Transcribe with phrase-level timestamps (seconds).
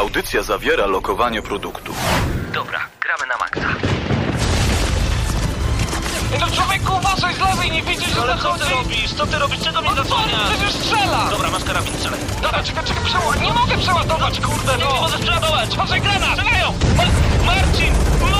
[0.00, 1.92] Audycja zawiera lokowanie produktu.
[2.52, 3.74] Dobra, gramy na maksa.
[6.40, 8.64] No człowieku, uważaj z lewej, nie widzisz, że Ale co zachodzi?
[8.64, 9.14] ty robisz?
[9.14, 9.60] Co ty robisz?
[9.64, 10.50] Czego mnie No co, zasłaniasz?
[10.50, 11.30] przecież strzela!
[11.30, 12.20] Dobra, masz karabin, strzelaj.
[12.42, 13.40] Dobra, czekaj, czekaj, przeładować.
[13.40, 14.92] Nie mogę przeładować, kurde, Nie, no!
[14.94, 15.70] nie możesz przeładować.
[15.74, 16.32] Uważaj, granat!
[16.38, 16.72] Strzelają!
[16.96, 17.92] Ma- Marcin!
[18.20, 18.39] Marcin!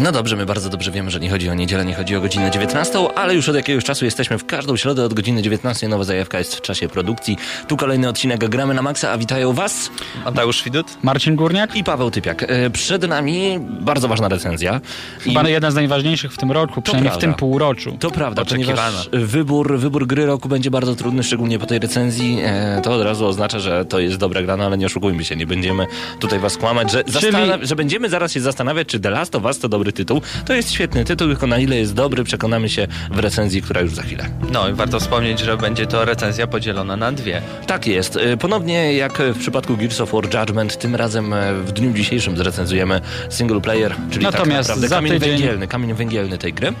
[0.00, 2.50] No dobrze, my bardzo dobrze wiemy, że nie chodzi o niedzielę, nie chodzi o godzinę
[2.50, 5.88] 19, ale już od jakiegoś czasu jesteśmy w każdą środę od godziny 19.
[5.88, 7.36] Nowa zajawka jest w czasie produkcji.
[7.68, 9.90] Tu kolejny odcinek Gramy na Maxa, a witają Was
[10.24, 10.86] Mateusz Widut?
[11.02, 11.76] Marcin Górniak?
[11.76, 12.42] i Paweł Typiak.
[12.42, 14.80] E, Przed nami bardzo ważna recenzja.
[15.26, 17.96] I Chyba jedna z najważniejszych w tym roku, przynajmniej w tym półroczu.
[18.00, 22.38] to prawda, ponieważ wybór, wybór gry roku będzie bardzo trudny, szczególnie po tej recenzji.
[22.44, 25.36] E, to od razu oznacza, że to jest dobra gra, no ale nie oszukujmy się,
[25.36, 25.86] nie będziemy
[26.20, 29.58] tutaj was kłamać, że, zastana- że będziemy zaraz się zastanawiać, czy The Last of Us
[29.58, 30.22] to dobry tytuł.
[30.46, 33.94] To jest świetny tytuł, tylko na ile jest dobry, przekonamy się w recenzji, która już
[33.94, 34.24] za chwilę.
[34.52, 37.42] No i warto wspomnieć, że będzie to recenzja podzielona na dwie.
[37.66, 38.16] Tak jest.
[38.16, 42.36] E, Ponownie jak w przypadku Gears of War Judgment, tym razem e, w dniu dzisiejszym
[42.36, 46.72] zrecenzujemy single player, czyli Natomiast tak naprawdę kamień tydzień- węgielny, kamień węgielny tej gry.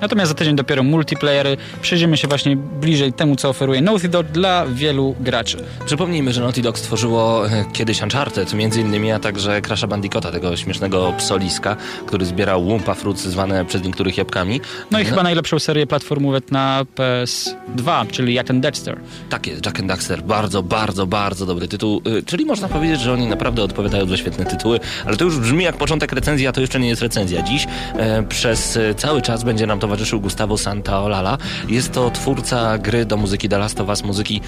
[0.00, 1.46] Natomiast za tydzień dopiero multiplayer.
[1.82, 5.56] Przejdziemy się właśnie bliżej temu, co oferuje Naughty Dog dla wielu graczy.
[5.86, 10.56] Przypomnijmy, że Naughty Dog stworzyło e, kiedyś Uncharted, między innymi, a także Crasha Bandicoota, tego
[10.56, 11.76] śmiesznego psoliska,
[12.06, 14.60] który zbierał łumpa fruits zwane przez niektórych jabłkami.
[14.90, 19.00] No i chyba najlepszą serię platformówek na PS2, czyli jak ten Dexter.
[19.30, 23.12] Tak jest, Jack and Daxter, bardzo, bardzo, bardzo dobry tytuł, y, czyli można powiedzieć, że
[23.12, 26.60] oni naprawdę odpowiadają za świetne tytuły, ale to już brzmi jak początek recenzji, a to
[26.60, 27.42] jeszcze nie jest recenzja.
[27.42, 31.38] Dziś e, przez e, cały czas będzie nam towarzyszył Gustavo Santaolalla.
[31.68, 34.40] Jest to twórca gry do muzyki The Last of Us, muzyki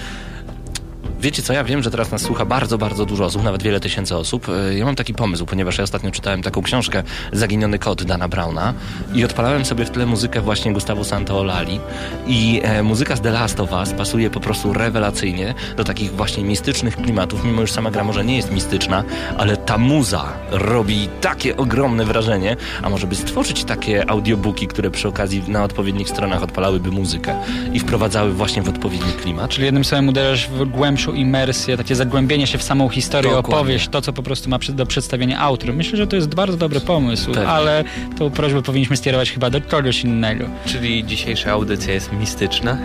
[1.23, 4.17] Wiecie co, ja wiem, że teraz nas słucha bardzo, bardzo dużo osób, nawet wiele tysięcy
[4.17, 4.47] osób.
[4.49, 8.73] E, Ja mam taki pomysł, ponieważ ja ostatnio czytałem taką książkę Zaginiony kot Dana Browna
[9.13, 11.79] i odpalałem sobie w tle muzykę właśnie Gustavo Santaolali
[12.27, 16.43] i e, muzyka z The Last of Us pasuje po prostu rewelacyjnie do takich właśnie
[16.43, 19.03] mistycznych klimatów, mimo już sama gra może nie jest mistyczna,
[19.37, 25.07] ale ta muza robi takie ogromne wrażenie, a może by stworzyć takie audiobooki, które przy
[25.07, 27.35] okazji na odpowiednich stronach odpalałyby muzykę
[27.73, 29.51] i wprowadzały właśnie w odpowiedni klimat.
[29.51, 33.55] Czyli jednym słowem uderzasz w głębszą imersję, takie zagłębienie się w samą historię, Dokładnie.
[33.55, 35.73] opowieść, to co po prostu ma do przedstawienia autor.
[35.73, 37.47] Myślę, że to jest bardzo dobry pomysł, Pewnie.
[37.47, 37.83] ale
[38.17, 40.45] tą prośbę powinniśmy skierować chyba do kogoś innego.
[40.65, 42.77] Czyli dzisiejsza audycja jest mistyczna.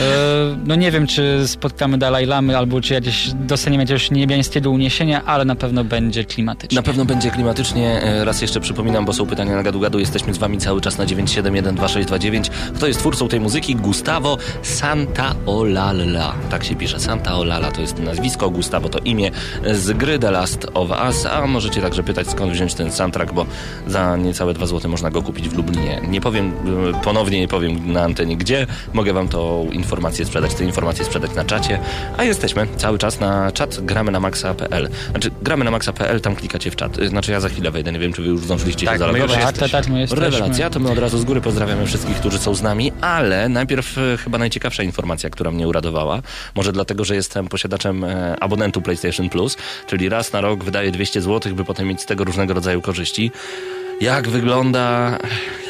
[0.00, 5.24] E, no nie wiem, czy spotkamy Dalaj Lamy, albo czy jakieś dostaniemy jakiegoś niebiańskiego uniesienia,
[5.24, 6.76] ale na pewno będzie klimatycznie.
[6.76, 8.02] Na pewno będzie klimatycznie.
[8.02, 9.98] E, Raz jeszcze przypominam, bo są pytania na gadu gadu.
[9.98, 12.50] Jesteśmy z wami cały czas na 9712629.
[12.74, 13.76] Kto jest twórcą tej muzyki?
[13.76, 16.34] Gustavo Santaolalla.
[16.50, 17.00] Tak się pisze.
[17.00, 19.30] Santaolalla to jest nazwisko, Gustavo to imię
[19.72, 21.26] z gry The Last of Us.
[21.26, 23.46] A możecie także pytać, skąd wziąć ten soundtrack, bo
[23.86, 26.00] za niecałe 2 zł można go kupić w Lublinie.
[26.08, 26.52] Nie powiem,
[26.94, 28.66] e, ponownie nie powiem na antenie gdzie.
[28.92, 31.78] Mogę wam tą informację sprzedać, tę informację sprzedać na czacie.
[32.16, 34.88] A jesteśmy cały czas na czat gramy na maxa.pl.
[35.10, 36.96] Znaczy, gramy na maxa.pl, tam klikacie w czat.
[37.08, 39.30] Znaczy, ja za chwilę wejdę, nie wiem, czy wy już zdążyliście Tak, się zalogować.
[39.44, 40.24] tak, tak, tak, my jesteśmy.
[40.24, 43.98] Rewelacja, to my od razu z góry pozdrawiamy wszystkich, którzy są z nami, ale najpierw
[43.98, 46.22] e, chyba najciekawsza informacja, która mnie uradowała.
[46.54, 49.56] Może dlatego, że jestem posiadaczem e, abonentu PlayStation Plus,
[49.86, 53.30] czyli raz na rok wydaję 200 zł, by potem mieć z tego różnego rodzaju korzyści.
[54.00, 55.18] Jak wygląda,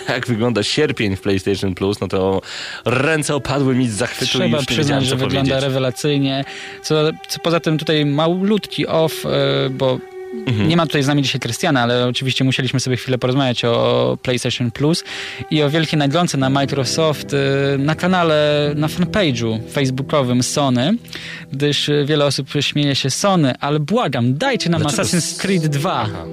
[0.09, 2.43] jak wygląda sierpień w PlayStation Plus, no to
[2.85, 5.63] ręce opadły mi z zachwytu i Trzeba już nie przyznać, że wygląda powiedzieć.
[5.65, 6.45] rewelacyjnie.
[6.83, 6.95] Co,
[7.29, 9.99] co poza tym tutaj malutki off, e, bo
[10.33, 10.69] Mhm.
[10.69, 14.71] nie ma tutaj z nami dzisiaj Krystiana, ale oczywiście musieliśmy sobie chwilę porozmawiać o PlayStation
[14.71, 15.05] Plus
[15.51, 20.97] i o wielkiej naglące na Microsoft e, na kanale, na fanpage'u facebookowym Sony,
[21.53, 25.93] gdyż wiele osób śmieje się Sony, ale błagam, dajcie nam Dlaczego Assassin's Creed 2.
[25.93, 26.25] Aha.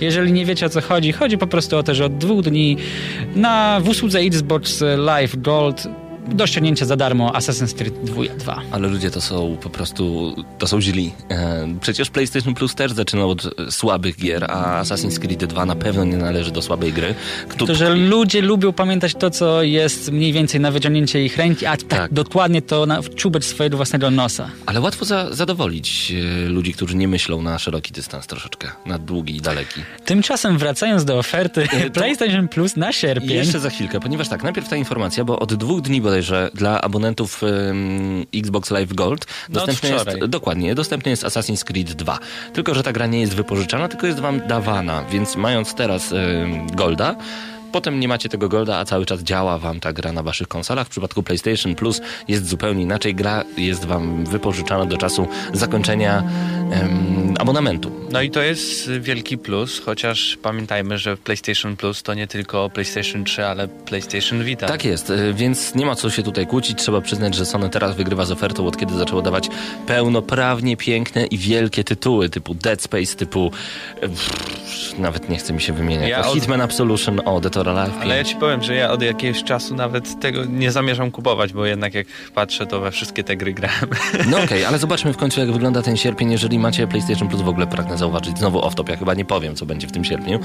[0.00, 2.76] Jeżeli nie wiecie o co chodzi, chodzi po prostu o to, że od dwóch dni
[3.34, 5.88] na w usłudze Xbox Live Gold
[6.28, 7.94] do ściągnięcia za darmo Assassin's Creed
[8.38, 8.60] 2.
[8.70, 11.12] Ale ludzie to są po prostu, to są źli.
[11.30, 16.04] E, Przecież PlayStation Plus też zaczynał od słabych gier, a Assassin's Creed 2 na pewno
[16.04, 17.14] nie należy do słabej gry.
[17.48, 21.66] Kto- To, że ludzie lubią pamiętać to, co jest mniej więcej na wyciągnięcie ich ręki,
[21.66, 22.12] a tak, Tak.
[22.12, 24.48] dokładnie to na czubek swojego własnego nosa.
[24.66, 26.12] Ale łatwo za, zadowolić
[26.44, 29.80] e, ludzi, którzy nie myślą na szeroki dystans troszeczkę, na długi i daleki.
[30.04, 33.30] Tymczasem wracając do oferty to- PlayStation Plus na sierpień.
[33.30, 37.42] jeszcze za chwilkę, ponieważ tak, najpierw ta informacja, bo od dwóch dni bodajże dla abonentów
[37.42, 40.28] em, Xbox Live Gold No, dostępny jest, wczoraj.
[40.28, 42.18] dokładnie, dostępny jest Assassin's Creed 2.
[42.52, 46.66] Tylko, że ta gra nie jest wypożyczana, tylko jest wam dawana, więc mając teraz em,
[46.66, 47.16] Golda,
[47.72, 50.86] potem nie macie tego golda, a cały czas działa wam ta gra na waszych konsolach.
[50.86, 53.14] W przypadku PlayStation Plus jest zupełnie inaczej.
[53.14, 56.22] Gra jest wam wypożyczana do czasu zakończenia
[56.70, 57.90] em, abonamentu.
[58.10, 63.24] No i to jest wielki plus, chociaż pamiętajmy, że PlayStation Plus to nie tylko PlayStation
[63.24, 64.66] 3, ale PlayStation Vita.
[64.66, 66.78] Tak jest, y, więc nie ma co się tutaj kłócić.
[66.78, 69.48] Trzeba przyznać, że Sony teraz wygrywa z ofertą, od kiedy zaczęło dawać
[69.86, 73.50] pełnoprawnie piękne i wielkie tytuły, typu Dead Space, typu...
[73.96, 76.10] e, pff, nawet nie chce mi się wymieniać.
[76.10, 77.55] Ja od- Hitman Absolution, o, Dead
[78.02, 81.66] Ale ja ci powiem, że ja od jakiegoś czasu nawet tego nie zamierzam kupować, bo
[81.66, 83.90] jednak jak patrzę, to we wszystkie te gry grałem.
[84.30, 86.32] No okej, ale zobaczmy w końcu, jak wygląda ten sierpień.
[86.32, 89.66] Jeżeli macie PlayStation Plus, w ogóle pragnę zauważyć, znowu off-top, ja chyba nie powiem, co
[89.66, 90.40] będzie w tym sierpniu.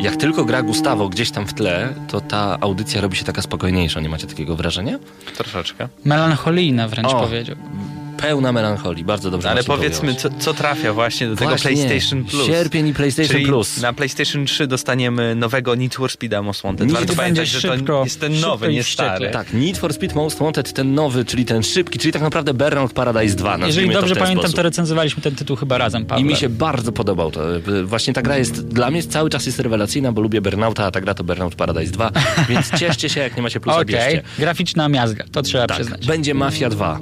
[0.00, 4.00] Jak tylko gra Gustavo gdzieś tam w tle, to ta audycja robi się taka spokojniejsza.
[4.00, 4.98] Nie macie takiego wrażenia?
[5.36, 5.88] Troszeczkę.
[6.04, 7.56] Melancholijna wręcz O, powiedział.
[8.20, 12.46] Pełna melancholii, bardzo dobrze Ale powiedzmy, co, co trafia właśnie do tego Właśnie, PlayStation Plus.
[12.46, 13.80] Sierpień i PlayStation Czyli Plus.
[13.80, 16.86] na PlayStation 3 dostaniemy nowego Need for Speed Most Wanted.
[16.86, 19.30] Need Warto pamiętać, będzie że to szybko, jest ten nowy, nie stary.
[19.30, 22.92] Tak, Need for Speed Most Wanted, ten nowy, czyli ten szybki, czyli tak naprawdę Burnout
[22.92, 23.58] Paradise 2.
[23.66, 24.56] Jeżeli to dobrze ten pamiętam, sposób.
[24.56, 26.22] to recenzowaliśmy ten tytuł chyba razem, Pawle.
[26.22, 27.40] I mi się bardzo podobał to.
[27.84, 31.00] Właśnie ta gra jest, dla mnie cały czas jest rewelacyjna, bo lubię Burnouta, a ta
[31.00, 32.10] gra to Burnout Paradise 2,
[32.48, 34.22] więc cieszcie się, jak nie macie plusa, Okej, bierzcie.
[34.38, 36.06] graficzna miazga, to trzeba Tak, przyznać.
[36.06, 37.00] będzie Mafia 2.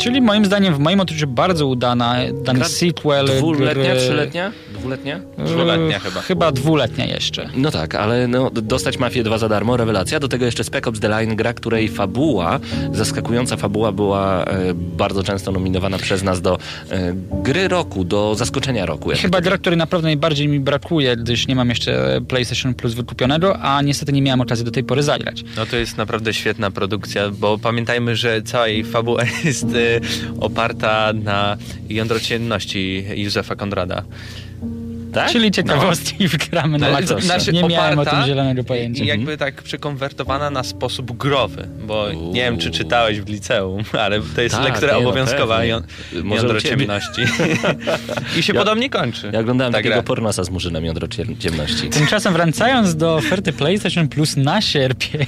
[0.00, 3.26] Czyli moim zdaniem, w moim odczuciu bardzo udana, dany Gra sequel.
[3.26, 4.52] Dwuletnia, gry- trzyletnia?
[4.74, 5.20] Dwuletnia?
[5.38, 6.20] Dwuletnia Eee, chyba.
[6.20, 7.48] Chyba dwuletnia jeszcze.
[7.56, 10.20] No tak, ale no, dostać Mafię 2 za darmo, rewelacja.
[10.20, 12.60] Do tego jeszcze Spec Ops The Line, gra, której fabuła,
[12.92, 16.58] zaskakująca fabuła była e, bardzo często nominowana przez nas do
[16.90, 17.12] e,
[17.42, 19.10] gry roku, do zaskoczenia roku.
[19.16, 23.82] Chyba gra, której naprawdę najbardziej mi brakuje, gdyż nie mam jeszcze PlayStation Plus wykupionego, a
[23.82, 25.44] niestety nie miałem okazji do tej pory zagrać.
[25.56, 29.89] No to jest naprawdę świetna produkcja, bo pamiętajmy, że cała jej fabuła jest e,
[30.40, 31.56] oparta na
[31.88, 34.02] jądro ciemności Józefa Konrada.
[35.12, 35.30] Tak?
[35.30, 37.14] Czyli ciekawostki wgramy na maksa.
[37.14, 39.04] to znaczy nie miałem o tym zielonego pojęcia.
[39.04, 42.32] I jakby tak przekonwertowana na sposób growy, bo Uuu.
[42.32, 45.68] nie wiem, czy czytałeś w liceum, ale to jest Tak, lektura nie, no obowiązkowa pewnie.
[45.70, 45.82] ją-
[46.36, 47.22] jądro ciemności.
[48.38, 49.30] I się Ja- podobnie kończy.
[49.32, 50.02] Ja oglądałem ta takiego gra.
[50.02, 51.08] pornosa z murzynem jądro
[51.38, 51.88] ciemności.
[51.88, 55.26] Tymczasem wracając do oferty PlayStation Plus na sierpień,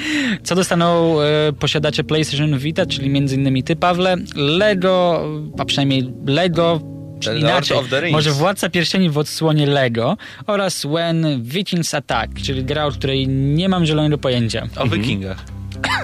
[0.44, 5.24] co dostaną e, posiadacze PlayStation Vita, czyli między innymi ty, Pawle, Lego,
[5.58, 6.80] a przynajmniej Lego,
[7.22, 8.12] czy The inaczej, Lord of the Rings.
[8.12, 10.16] może Władca Pierścieni w odsłonie Lego
[10.46, 14.66] oraz When Vikings Attack, czyli gra, o której nie mam zielonego pojęcia.
[14.76, 15.38] O wikingach.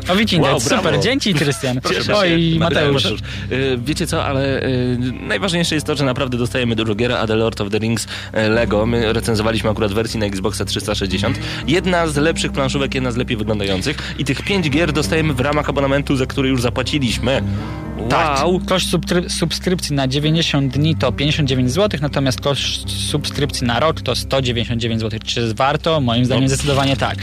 [0.09, 0.83] O Wikingach, Wow, brawo.
[0.83, 1.81] super, dzięki Krystian.
[2.15, 2.57] Oj.
[2.59, 3.05] Mateusz.
[3.05, 3.21] Mateusz.
[3.53, 4.99] Y, Wiecie co, ale y,
[5.29, 8.49] najważniejsze jest to, że naprawdę dostajemy dużo gier, a The Lord of the Rings y,
[8.49, 11.39] Lego, my recenzowaliśmy akurat wersję na Xboxa 360.
[11.67, 15.69] Jedna z lepszych planszówek, jedna z lepiej wyglądających i tych pięć gier dostajemy w ramach
[15.69, 17.43] abonamentu, za który już zapłaciliśmy.
[18.09, 18.61] Tak, Wow!
[18.67, 18.89] koszt
[19.29, 25.21] subskrypcji na 90 dni to 59 zł, natomiast koszt subskrypcji na rok to 199 zł.
[25.25, 26.01] Czy warto?
[26.01, 26.49] Moim zdaniem No.
[26.49, 27.19] zdecydowanie tak.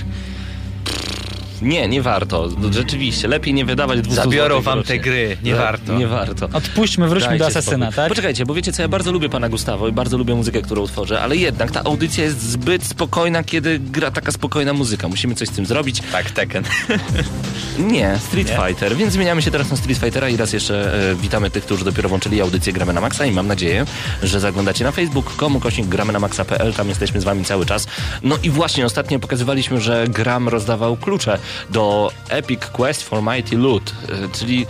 [1.62, 2.50] Nie, nie warto.
[2.58, 4.96] No, Rzeczywiście, lepiej nie wydawać 200 Zabiorą wam rocznie.
[4.96, 5.94] te gry, nie warto.
[5.98, 6.50] Nie warto.
[6.54, 7.96] Odpuśćmy, wróćmy Dajcie do Asesyna, spokój.
[7.96, 8.10] tak?
[8.10, 11.22] Poczekajcie, bo wiecie co, ja bardzo lubię pana Gustawo i bardzo lubię muzykę, którą tworzę,
[11.22, 15.08] ale jednak ta audycja jest zbyt spokojna, kiedy gra taka spokojna muzyka.
[15.08, 16.02] Musimy coś z tym zrobić.
[16.12, 16.64] Tak, Tekken.
[17.80, 18.68] Nie, Street Nie?
[18.68, 21.86] Fighter, więc zmieniamy się teraz na Street Fightera i raz jeszcze e, witamy tych, którzy
[21.86, 23.86] dopiero włączyli audycję Gramy na Maxa i mam nadzieję,
[24.24, 27.88] że zaglądacie na facebook.com kośnik gramy na maxa.pl, tam jesteśmy z wami cały czas.
[28.24, 33.94] No i właśnie ostatnio pokazywaliśmy, że Gram rozdawał klucze do Epic Quest for Mighty Loot,
[34.10, 34.68] e, czyli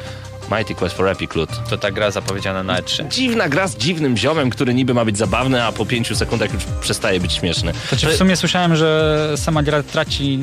[0.51, 1.49] Mighty Quest for Epic Loot.
[1.69, 3.07] To ta gra zapowiedziana na E E3.
[3.07, 6.63] Dziwna gra z dziwnym ziomem, który niby ma być zabawny, a po pięciu sekundach już
[6.81, 7.73] przestaje być śmieszny.
[7.89, 10.39] To czy w sumie słyszałem, że sama gra traci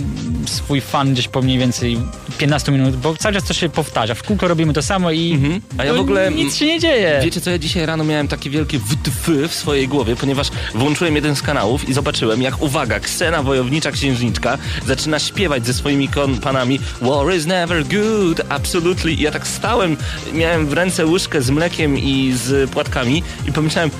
[0.46, 1.98] swój fan gdzieś po mniej więcej
[2.38, 4.14] 15 minut, bo cały czas to się powtarza.
[4.14, 5.60] W kółko robimy to samo i Mhm.
[5.78, 7.20] A ja w no, ogóle- nic się nie dzieje.
[7.24, 11.36] Wiecie co, ja dzisiaj rano miałem takie wielkie WTF w swojej głowie, ponieważ włączyłem jeden
[11.36, 16.08] z kanałów i zobaczyłem, jak, uwaga, Ksena Wojownicza Księżniczka zaczyna śpiewać ze swoimi
[16.42, 19.12] panami War is never good, absolutely.
[19.12, 19.91] I ja tak stałem,
[20.32, 23.90] miałem w ręce łyżkę z mlekiem i z płatkami i pomyślałem,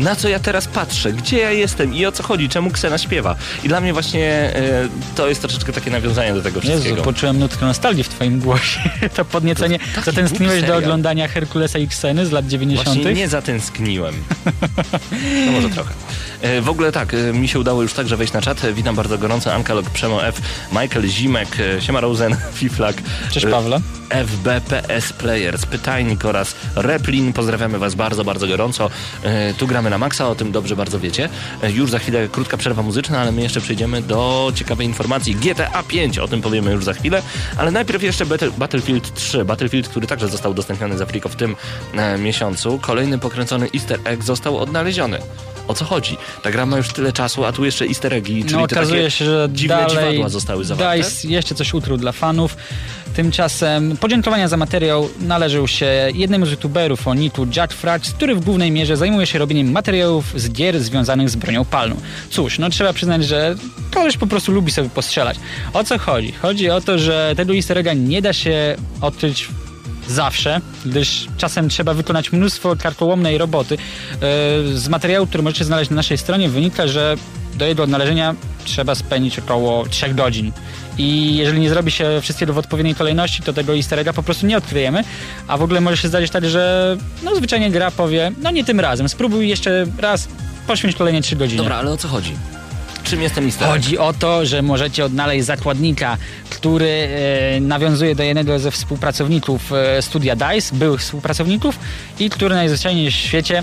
[0.00, 1.12] na co ja teraz patrzę?
[1.12, 2.48] Gdzie ja jestem i o co chodzi?
[2.48, 3.36] Czemu Ksena śpiewa?
[3.64, 6.88] I dla mnie właśnie e, to jest troszeczkę takie nawiązanie do tego wszystkiego.
[6.96, 8.80] Jezu, poczułem nutkę nostalgii w twoim głosie.
[9.16, 9.78] To podniecenie.
[9.78, 12.88] taki Zatęskniłeś do oglądania Herkulesa i Kseny z lat 90.
[12.88, 14.14] Właśnie nie zatęskniłem.
[15.46, 15.90] No może trochę.
[16.42, 18.72] E, W ogóle tak, e, mi się udało już także wejść na czat.
[18.74, 19.54] Witam bardzo gorąco.
[19.54, 20.40] Ankalog, Przemo F,
[20.72, 21.48] Michael Zimek,
[21.80, 22.96] Siema Rosen, Fiflak.
[23.32, 23.80] Cześć Pawle.
[24.10, 27.32] FBPS Players, Pytajnik oraz Replin.
[27.32, 28.90] Pozdrawiamy Was bardzo, bardzo gorąco.
[29.58, 31.28] Tu gramy na maksa, o tym dobrze bardzo wiecie.
[31.62, 35.34] E, Już za chwilę krótka przerwa muzyczna, ale my jeszcze przejdziemy do ciekawej informacji.
[35.34, 37.22] GTA 5, o tym powiemy już za chwilę,
[37.56, 39.44] ale najpierw jeszcze Battle, Battlefield 3.
[39.44, 41.56] Battlefield, który także został udostępniony za friko w tym
[41.94, 42.78] e, miesiącu.
[42.82, 45.18] Kolejny pokręcony easter egg został odnaleziony.
[45.68, 46.16] o co chodzi.
[46.42, 49.24] Ta gra ma już tyle czasu, a tu jeszcze easter eggi, czyli No okazuje się,
[49.24, 50.98] że dziwne dalej dziwadła zostały zawarte.
[50.98, 52.56] DICE jeszcze coś utruł dla fanów.
[53.16, 58.44] Tymczasem podziękowania za materiał należą się jednemu z youtuberów o niku Jack Frax, który w
[58.44, 61.96] głównej mierze zajmuje się robieniem materiałów z gier związanych z bronią palną.
[62.30, 63.54] Cóż, no trzeba przyznać, że
[63.94, 65.36] koleś po prostu lubi sobie postrzelać.
[65.72, 66.32] O co chodzi?
[66.32, 69.48] Chodzi o to, że tego easter nie da się odkryć
[70.08, 73.74] zawsze, gdyż czasem trzeba wykonać mnóstwo karkołomnej roboty.
[73.74, 74.18] E,
[74.74, 77.16] Z materiału, który możecie znaleźć na naszej stronie wynika, że
[77.54, 78.34] do jego odnalezienia
[78.64, 80.52] trzeba spędzić około 3 godzin.
[80.98, 84.46] I jeżeli nie zrobi się wszystkiego w odpowiedniej kolejności, to tego easter egga po prostu
[84.46, 85.04] nie odkryjemy.
[85.48, 88.80] A w ogóle może się zdarzyć tak, że no zwyczajnie gra powie, no nie tym
[88.80, 90.28] razem, spróbuj jeszcze raz,
[90.66, 91.62] poświęć kolejne 3 godziny.
[91.62, 92.32] Dobra, ale o co chodzi?
[93.04, 93.68] Czym jest ten easter?
[93.68, 96.16] Chodzi o to, że możecie odnaleźć zakładnika,
[96.50, 101.78] który e, nawiązuje do jednego ze współpracowników e, studia DICE, byłych współpracowników
[102.18, 103.62] i który najzwyczajniej w świecie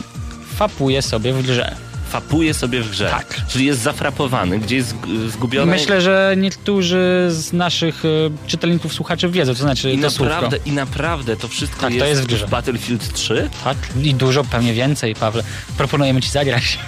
[0.56, 1.76] fapuje sobie w grze.
[2.16, 3.10] Fapuje sobie w grze.
[3.10, 3.42] Tak.
[3.48, 5.72] Czyli jest zafrapowany, gdzie jest zg- zgubiony.
[5.72, 10.34] Myślę, że niektórzy z naszych e, czytelników, słuchaczy wiedzą, co znaczy I to słówko.
[10.34, 12.48] naprawdę, I naprawdę to wszystko Tak, to jest, w grze.
[12.48, 13.50] Battlefield 3?
[13.64, 15.44] Tak, i dużo, pewnie więcej, Pawle.
[15.78, 16.80] Proponujemy ci zagrać.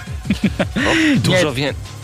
[0.76, 1.97] O, dużo więcej.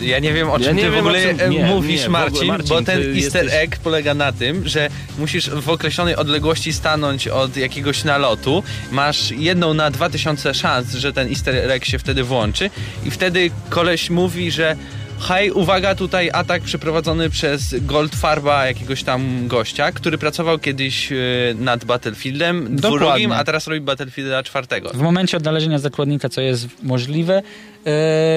[0.00, 1.98] Ja nie wiem, o Ja czym nie ty w ogóle czym- e, nie, mówisz, nie,
[1.98, 5.68] w ogóle, Marcin, Marcin, bo ten easter jesteś- egg polega na tym, że musisz w
[5.70, 8.62] określonej odległości stanąć od jakiegoś nalotu.
[8.92, 12.70] Masz jedną na 2000 szans, że ten easter egg się wtedy włączy
[13.06, 14.76] i wtedy koleś mówi, że
[15.20, 21.16] hej, uwaga, tutaj atak przeprowadzony przez Goldfarba, jakiegoś tam gościa, który pracował kiedyś e,
[21.58, 22.98] nad Battlefieldem Dokładnie.
[23.08, 24.90] drugim, a teraz robi Battlefielda czwartego.
[24.90, 27.42] W momencie odnalezienia zakładnika, co jest możliwe,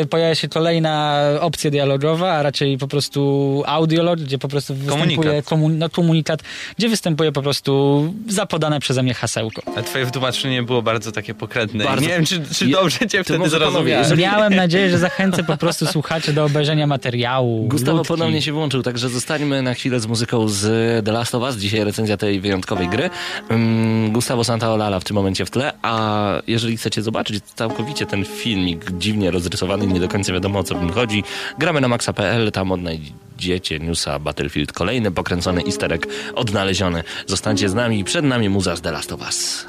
[0.10, 5.46] pojawia się kolejna opcja dialogowa, a raczej po prostu audiolog, gdzie po prostu występuje Komunikat.
[5.46, 6.44] komun- no, komunikat,
[6.78, 9.62] gdzie występuje po prostu zapodane przeze mnie hasełko.
[9.76, 11.84] A twoje wytłumaczenie było bardzo takie pokrętne.
[11.84, 12.02] Bardzo.
[12.02, 14.18] Nie wiem, czy, czy dobrze cię wtedy zrozumiałem.
[14.18, 17.68] Miałem nadzieję, że zachęcę po prostu słuchaczy do obejrzenia materiału.
[17.68, 18.08] Gustawo ludki.
[18.14, 20.66] ponownie się włączył, także zostańmy na chwilę z muzyką z
[21.06, 21.56] The Last of Us.
[21.58, 23.10] Dzisiaj recenzja tej wyjątkowej gry.
[23.50, 28.92] Um, Gustavo Santaolalla w tym momencie w tle, a jeżeli chcecie zobaczyć całkowicie ten filmik
[28.98, 31.24] dziwnie rozrysowany nie do końca wiadomo o co w nim chodzi,
[31.58, 37.04] gramy na maxa.pl, tam odnajdziecie newsa Battlefield kolejny, pokręcony easter egg odnaleziony.
[37.28, 39.68] Zostańcie z nami, przed nami muza z The Last of Us.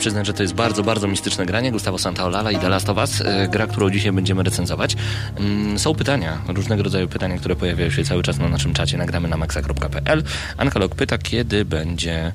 [0.00, 1.72] przyznać, że to jest bardzo, bardzo mistyczne granie.
[1.72, 4.96] Gustavo Santaolalla i The Last of Us, e, gra, którą dzisiaj będziemy recenzować.
[5.36, 8.98] Mm, Są pytania, różnego rodzaju pytania, które pojawiają się cały czas na naszym czacie.
[8.98, 10.22] Nagramy na maxa.pl.
[10.56, 12.32] Ankalog pyta, kiedy będzie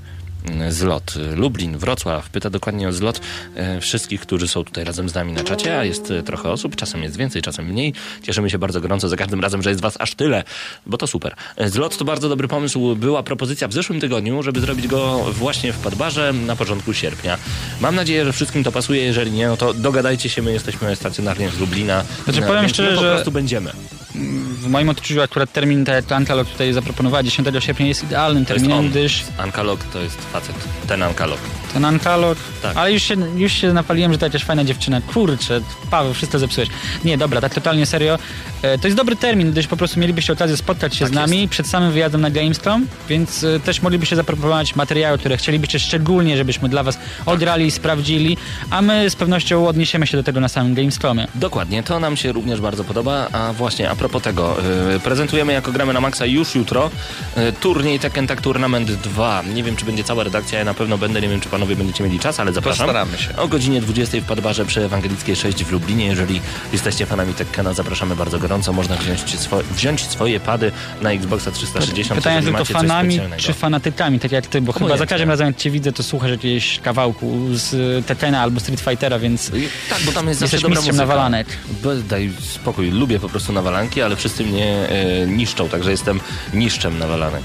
[0.70, 1.14] zlot.
[1.36, 3.22] Lublin, Wrocław, pyta dokładnie o zlot
[3.56, 6.76] e, wszystkich, którzy są tutaj razem z nami na czacie, a jest e, trochę osób,
[6.76, 7.94] czasem jest więcej, czasem mniej.
[8.24, 10.44] Cieszymy się bardzo gorąco za każdym razem, że jest was aż tyle,
[10.86, 11.36] bo to super.
[11.58, 12.96] E, Zlot to bardzo dobry pomysł.
[12.96, 17.38] Była propozycja w zeszłym tygodniu, żeby zrobić go właśnie w Padbarze na początku sierpnia.
[17.82, 21.50] Mam nadzieję, że wszystkim to pasuje, jeżeli nie, no to dogadajcie się, my jesteśmy stacjonarnie
[21.50, 22.04] z Lublina.
[22.24, 23.72] Znaczy, powiem szczerze, po że- prostu będziemy.
[24.62, 28.54] W moim odczuciu akurat termin, tak jak Ankalog tutaj zaproponowała, 10 sierpnia jest idealnym To
[28.54, 28.92] jest terminem, on.
[28.92, 30.56] gdyż Ankalog to jest facet.
[30.88, 31.40] Ten Ankalog.
[31.74, 32.38] ten Ankalog...
[32.62, 32.78] Tak.
[32.78, 35.02] Ale już się, już się napaliłem, że to jakaś fajna dziewczyna.
[35.02, 36.70] Kurczę, Paweł, wszystko zepsułeś.
[37.06, 38.20] Nie, dobra, tak totalnie serio.
[38.62, 41.48] E, To jest dobry termin, gdyż po prostu mielibyście okazję spotkać się Tak z nami
[41.50, 46.70] przed samym wyjazdem na Gamescom, więc e, też moglibyście zaproponować materiały, które chcielibyście szczególnie, żebyśmy
[46.70, 48.38] dla was odgrali i sprawdzili,
[48.70, 51.28] a my z pewnością odniesiemy się do tego na samym Gamescomie.
[51.36, 53.28] Dokładnie, to nam się również bardzo podoba.
[53.32, 54.56] A właśnie, a propos tego,
[54.94, 56.92] yy, prezentujemy jako gramy na Maxa już jutro
[57.38, 59.44] yy, turniej Tekken Tag Tournament 2.
[59.54, 62.04] Nie wiem, czy będzie cała redakcja, ja na pewno będę, nie wiem, czy panowie będziecie
[62.04, 62.86] mieli czas, ale zapraszam.
[62.88, 63.36] Postaramy się.
[63.38, 66.06] O godzinie 20 w Padbarze przy Ewangelickiej 6 w Lublinie.
[66.06, 66.42] Jeżeli
[66.74, 68.74] jesteście fanami Tekkena, zapraszamy bardzo gorąco.
[68.74, 70.72] Można wziąć, swo- wziąć swoje pady
[71.02, 72.20] na Xboxa 360.
[72.20, 75.72] Pytanie tylko fanami czy fanatykami, tak jak ty, bo chyba za każdym razem jak cię
[75.72, 79.52] widzę, to słuchasz jakiegoś kawałku z y, Tekkena albo Street Fightera, więc
[79.90, 81.08] Tak, bo tam jest zawsze dobra mistrzem muzyka.
[81.08, 81.48] nawalanek.
[82.10, 86.20] Daj spokój, lubię po prostu nawalanki, ale wszyscy mnie e, niszczą, także jestem
[86.54, 87.44] niszczem nawalanek.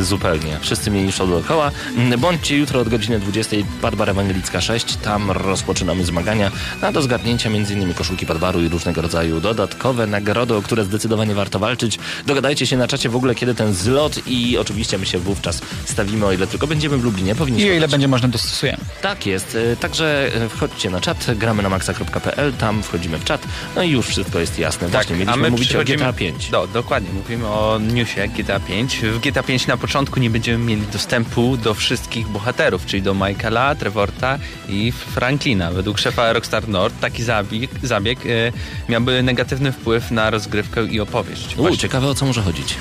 [0.00, 0.58] Zupełnie.
[0.60, 1.70] Wszyscy mnie niszczą dookoła.
[1.96, 4.96] Mm, Bądźcie jutro od godziny 20 Padbar Ewangelicka 6.
[4.96, 6.50] Tam rozpoczynamy zmagania
[6.82, 7.94] na do zgarnięcia m.in.
[7.94, 11.98] koszulki Padbaru i różnego rodzaju dodatkowe nagrody, o które zdecydowanie warto walczyć.
[12.26, 16.26] Dogadajcie się na czacie w ogóle, kiedy ten zlot i oczywiście my się wówczas stawimy,
[16.26, 17.32] o ile tylko będziemy w Lublinie.
[17.32, 18.78] i Powinniśmy o ile będzie można dostosujemy.
[19.02, 19.58] Tak jest.
[19.72, 23.42] E, Także e, wchodźcie na czat, gramy na maxa.pl, tam wchodzimy w czat,
[23.76, 24.88] no i już wszystko jest jasne.
[24.88, 26.50] Właśnie mieliśmy mówić o GTA 5.
[26.50, 29.00] Do, dokładnie, mówimy o newsie GTA 5.
[29.02, 33.74] W GTA 5 na początku nie będziemy mieli dostępu do wszystkich bohaterów, czyli do Michaela,
[33.74, 35.72] Trevorta i Franklina.
[35.72, 38.52] Według szefa Rockstar North taki zabieg, zabieg e,
[38.88, 41.56] miałby negatywny wpływ na rozgrywkę i opowieść.
[41.56, 42.74] U, ciekawe o co może chodzić.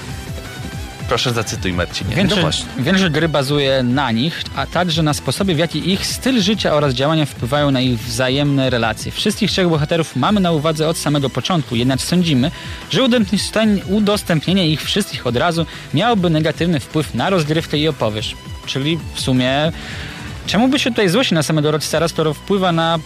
[1.12, 2.15] Proszę zacytuj Marcinie.
[2.15, 2.65] Większość, właśnie.
[2.80, 6.94] większość gry bazuje na nich, a także na sposobie, w jaki ich styl życia oraz
[6.94, 9.12] działania wpływają na ich wzajemne relacje.
[9.12, 12.51] Wszystkich trzech bohaterów mamy na uwadze od samego początku, jednak sądzimy,
[12.89, 18.36] że udostępnienie- udostępnienie ich wszystkich od razu miałoby negatywny wpływ na rozgrywkę i opowieść.
[18.65, 19.72] Czyli w sumie,
[20.46, 23.00] czemu by się tutaj złościć na samego Rockstara, skoro wpływa na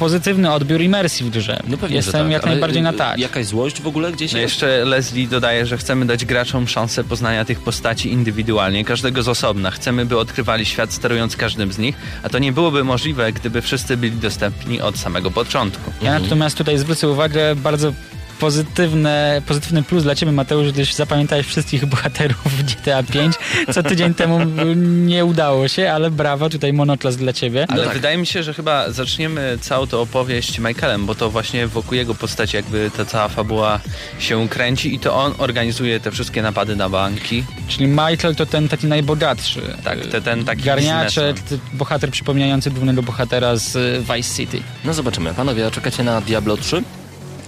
[0.00, 1.60] pozytywny odbiór imersji w grze?
[1.68, 3.18] No pewnie, Jestem tak, jak najbardziej na e, tak.
[3.18, 4.52] Jakaś złość w ogóle gdzieś No jest?
[4.54, 9.70] jeszcze Leslie dodaje, że chcemy dać graczom szansę poznania tych postaci indywidualnie, każdego z osobna.
[9.70, 13.96] Chcemy, by odkrywali świat sterując każdym z nich, a to nie byłoby możliwe, gdyby wszyscy
[13.96, 15.92] byli dostępni od samego początku.
[16.02, 17.92] Ja natomiast tutaj zwrócę uwagę bardzo
[18.40, 23.34] pozytywne, pozytywny plus dla Ciebie, Mateusz, gdyż zapamiętałeś wszystkich bohaterów GTA 5,
[23.72, 24.38] co tydzień temu
[24.76, 27.66] nie udało się, ale brawa, tutaj monoklas dla Ciebie.
[27.68, 27.94] Ale tak.
[27.94, 32.14] wydaje mi się, że chyba zaczniemy całą tę opowieść Michaelem, bo to właśnie wokół jego
[32.14, 33.80] postaci jakby ta cała fabuła
[34.18, 37.44] się kręci i to on organizuje te wszystkie napady na banki.
[37.68, 39.60] Czyli Michael to ten taki najbogatszy.
[39.84, 41.60] Tak, te- ten taki Garniacze, biznesmen.
[41.60, 44.62] ty- bohater przypominający głównego bohatera z y, Vice City.
[44.84, 45.34] No zobaczymy.
[45.34, 46.82] Panowie, a czekacie na Diablo 3?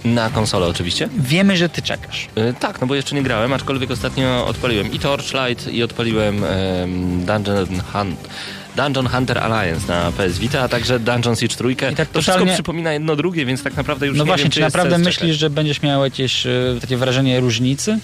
[0.05, 1.09] Na konsolę oczywiście.
[1.17, 2.27] Wiemy, że Ty czekasz.
[2.35, 7.25] E, tak, no bo jeszcze nie grałem, aczkolwiek ostatnio odpaliłem i Torchlight i odpaliłem em,
[7.25, 8.29] Dungeon Hunt.
[8.75, 11.71] Dungeon Hunter Alliance na PS Vita, a także Dungeon Siege 3.
[11.71, 14.51] I tak to wszystko przypomina jedno drugie, więc tak naprawdę już No nie właśnie, wiem,
[14.51, 15.37] czy jest naprawdę myślisz, czekać.
[15.37, 17.99] że będziesz miał jakieś y, takie wrażenie różnicy?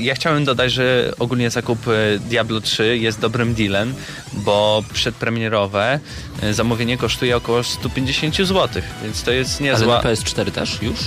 [0.00, 3.94] Ja chciałem dodać, że ogólnie zakup y, Diablo 3 jest dobrym dealem,
[4.32, 6.00] bo przedpremierowe
[6.42, 10.02] y, zamówienie kosztuje około 150 zł, więc to jest Ale niezła...
[10.02, 11.00] na PS4 też już?
[11.00, 11.04] Y,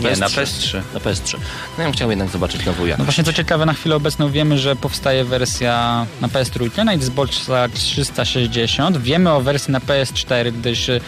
[0.00, 0.18] Nie, PS3.
[0.20, 0.80] na PS3.
[0.94, 1.32] Na PS3.
[1.32, 1.38] No
[1.78, 3.04] ja bym chciał jednak zobaczyć nową No jakość.
[3.04, 8.98] właśnie, co ciekawe, na chwilę obecną wiemy, że powstaje wersja na PS3, na Xboxa 360.
[8.98, 11.00] Wiemy o wersji na PS4, gdyż e,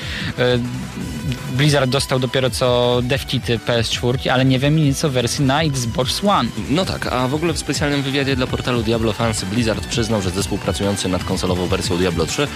[1.54, 6.48] Blizzard dostał dopiero co devkity PS4, ale nie wiemy nic o wersji na Xbox One.
[6.70, 10.30] No tak, a w ogóle w specjalnym wywiadzie dla portalu Diablo Fans Blizzard przyznał, że
[10.30, 12.48] zespół pracujący nad konsolową wersją Diablo 3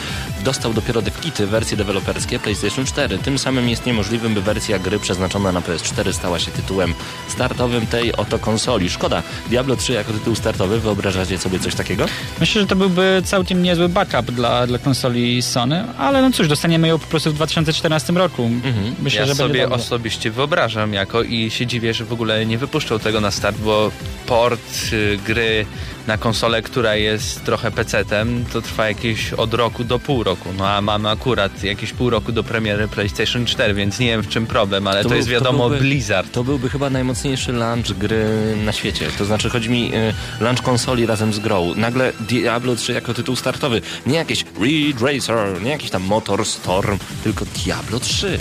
[0.44, 3.18] dostał dopiero devkity, wersje deweloperskie PlayStation 4.
[3.18, 6.94] Tym samym jest niemożliwym, by wersja gry przeznaczona na PS4 stała się tytułem
[7.28, 8.90] startowym tej oto konsoli.
[8.90, 12.06] Szkoda, Diablo 3 jako tytuł startowy, wyobrażacie sobie coś takiego?
[12.40, 16.88] Myślę, że to byłby całkiem niezły backup dla, dla konsoli Sony, ale no cóż, dostaniemy
[16.88, 18.42] ją po prostu w 2014 roku.
[18.44, 18.87] Mhm.
[19.02, 23.20] Myślę, ja sobie osobiście wyobrażam jako i się dziwię, że w ogóle nie wypuszczą tego
[23.20, 23.90] na start, bo
[24.26, 25.66] port y, gry
[26.08, 30.48] na konsolę, która jest trochę PC-tem, to trwa jakieś od roku do pół roku.
[30.58, 34.28] No a mamy akurat jakieś pół roku do premiery PlayStation 4, więc nie wiem w
[34.28, 36.32] czym problem, ale to, był- jest wiadomo byłby- Blizzard.
[36.32, 38.24] To byłby chyba najmocniejszy launch gry
[38.64, 39.06] na świecie.
[39.18, 41.74] To znaczy, chodzi mi y, launch konsoli razem z grą.
[41.76, 43.80] Nagle Diablo 3 jako tytuł startowy.
[44.06, 48.38] Nie jakieś Ridge Racer, nie jakiś tam Motor Storm, tylko Diablo 3.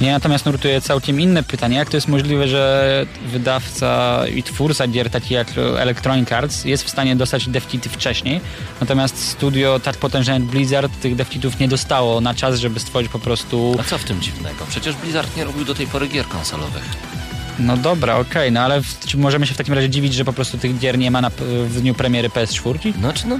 [0.00, 1.76] Mnie natomiast nurtuje całkiem inne pytanie.
[1.76, 6.90] Jak to jest możliwe, że wydawca i twórca gier taki jak Electronic Arts jest w
[6.90, 8.40] stanie dostać devkity wcześniej,
[8.80, 13.18] natomiast studio tak potężne jak Blizzard tych devkitów nie dostało na czas, żeby stworzyć po
[13.18, 13.76] prostu...
[13.80, 14.66] A co w tym dziwnego?
[14.68, 16.84] Przecież Blizzard nie robił do tej pory gier konsolowych.
[17.58, 20.32] No dobra, okej, no ale w, czy możemy się w takim razie dziwić, że po
[20.32, 21.30] prostu tych gier nie ma na,
[21.66, 22.98] w dniu premiery PS4?
[22.98, 23.38] Znaczy, no,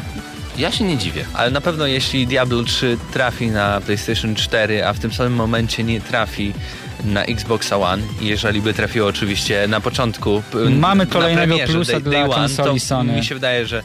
[0.59, 1.25] ja się nie dziwię.
[1.35, 5.85] Ale na pewno jeśli Diablo 3 trafi na PlayStation 4, a w tym samym momencie
[5.85, 6.53] nie trafi
[7.05, 12.13] na Xbox One, jeżeli by trafiło oczywiście na początku Mamy kolejnego premierze plusa day, dla
[12.13, 13.13] day one, konsoli to Sony.
[13.13, 13.83] Mi się wydaje, że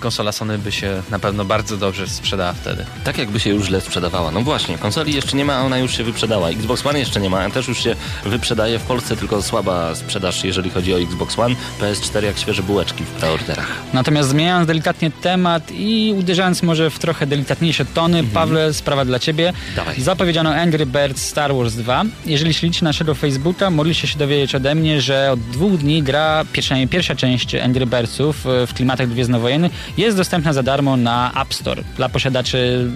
[0.00, 2.86] konsola Sony by się na pewno bardzo dobrze sprzedała wtedy.
[3.04, 4.30] Tak jakby się już źle sprzedawała.
[4.30, 6.48] No właśnie, konsoli jeszcze nie ma, a ona już się wyprzedała.
[6.50, 8.78] Xbox One jeszcze nie ma, a też już się wyprzedaje.
[8.78, 11.54] W Polsce tylko słaba sprzedaż, jeżeli chodzi o Xbox One.
[11.80, 13.66] PS4 jak świeże bułeczki w preorderach.
[13.92, 19.52] Natomiast zmieniając delikatnie temat i uderzając może w trochę delikatniejsze tony, Pawle, sprawa dla ciebie.
[19.76, 20.00] Dawaj.
[20.00, 22.04] Zapowiedziano Angry Birds Star Wars 2.
[22.26, 26.88] Jeżeli śledzicie naszego Facebooka, mogliście się dowiedzieć ode mnie, że od dwóch dni gra, przynajmniej
[26.88, 31.82] pierwsza część Angry Birdsów e, w klimatach gwiezdnowojennych jest dostępna za darmo na App Store
[31.96, 32.90] dla posiadaczy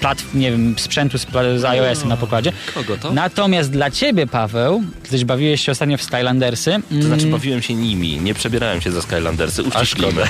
[0.00, 2.52] platform, nie wiem, sprzętu z, z iOS-em na pokładzie.
[2.74, 3.12] Kogo to?
[3.12, 7.74] Natomiast dla ciebie, Paweł, gdyż bawiłeś się ostatnio w Skylandersy, To znaczy mm, bawiłem się
[7.74, 10.22] nimi, nie przebierałem się za Skylandersy, uściślimy.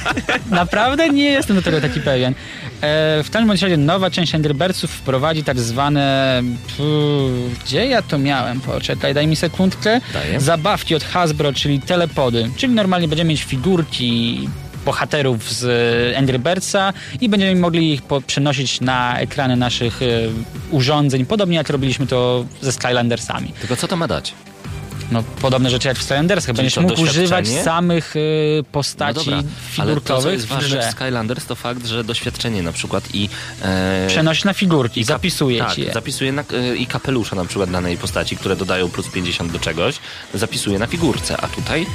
[0.50, 2.34] Naprawdę nie jestem do tego taki pewien.
[2.80, 6.42] E, w każdym bądź razie nowa część Angry Birdsów wprowadzi tak zwane...
[6.66, 8.60] Pff, gdzie ja to miałem?
[8.60, 10.00] Poczekaj, daj mi sekundkę.
[10.12, 10.40] Daję.
[10.40, 12.50] Zabawki od Hasbro, czyli telepody.
[12.56, 14.48] Czyli normalnie będziemy mieć figurki
[14.88, 20.06] bohaterów z e, Angry Birdsa i będziemy mogli ich przenosić na ekrany naszych e,
[20.70, 23.52] urządzeń, podobnie jak robiliśmy to ze Skylandersami.
[23.60, 24.34] Tylko co to ma dać?
[25.12, 26.56] No, podobne rzeczy jak w Skylandersach.
[26.56, 31.46] Będziesz mógł używać samych No postaci dobra, ale to, co figurkowych jest ważne w Skylanders,
[31.46, 33.28] to fakt, że doświadczenie na przykład i...
[33.62, 35.92] E, Przenosisz na figurki, i zapisuje tak, ci je.
[35.92, 39.98] zapisuje na, e, i kapelusza na przykład danej postaci, które dodają plus 50 do czegoś,
[40.34, 41.86] zapisuje na figurce, a tutaj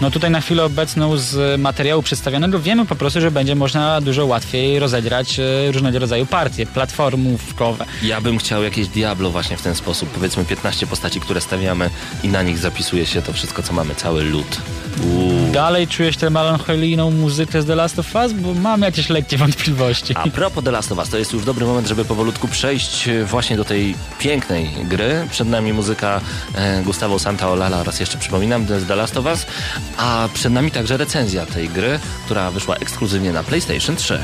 [0.00, 4.26] No tutaj na chwilę obecną z materiału przedstawionego wiemy po prostu, że będzie można dużo
[4.26, 7.84] łatwiej rozegrać e, różnego rodzaju partie, platformówkowe.
[8.02, 11.90] ja bym chciał jakieś Diablo właśnie w ten sposób, powiedzmy 15 postaci, które stawiamy
[12.22, 14.60] i na nich zapisuje się to wszystko, co mamy, cały lód.
[15.04, 15.52] Uuu.
[15.52, 18.32] Dalej czujesz tę melancholijną muzykę z The Last of Us?
[18.32, 20.14] Bo mam jakieś lekkie wątpliwości.
[20.16, 23.24] A propos The Last of Us, to jest już dobry moment, żeby powolutku przejść e,
[23.24, 25.26] właśnie do tej pięknej gry.
[25.30, 26.20] Przed nami muzyka
[26.54, 29.46] e, Gustavo Santaolala oraz jeszcze przypominam The Last of Us,
[29.96, 34.20] a przed nami także recenzja tej gry, która wyszła ekskluzywnie na PlayStation 3.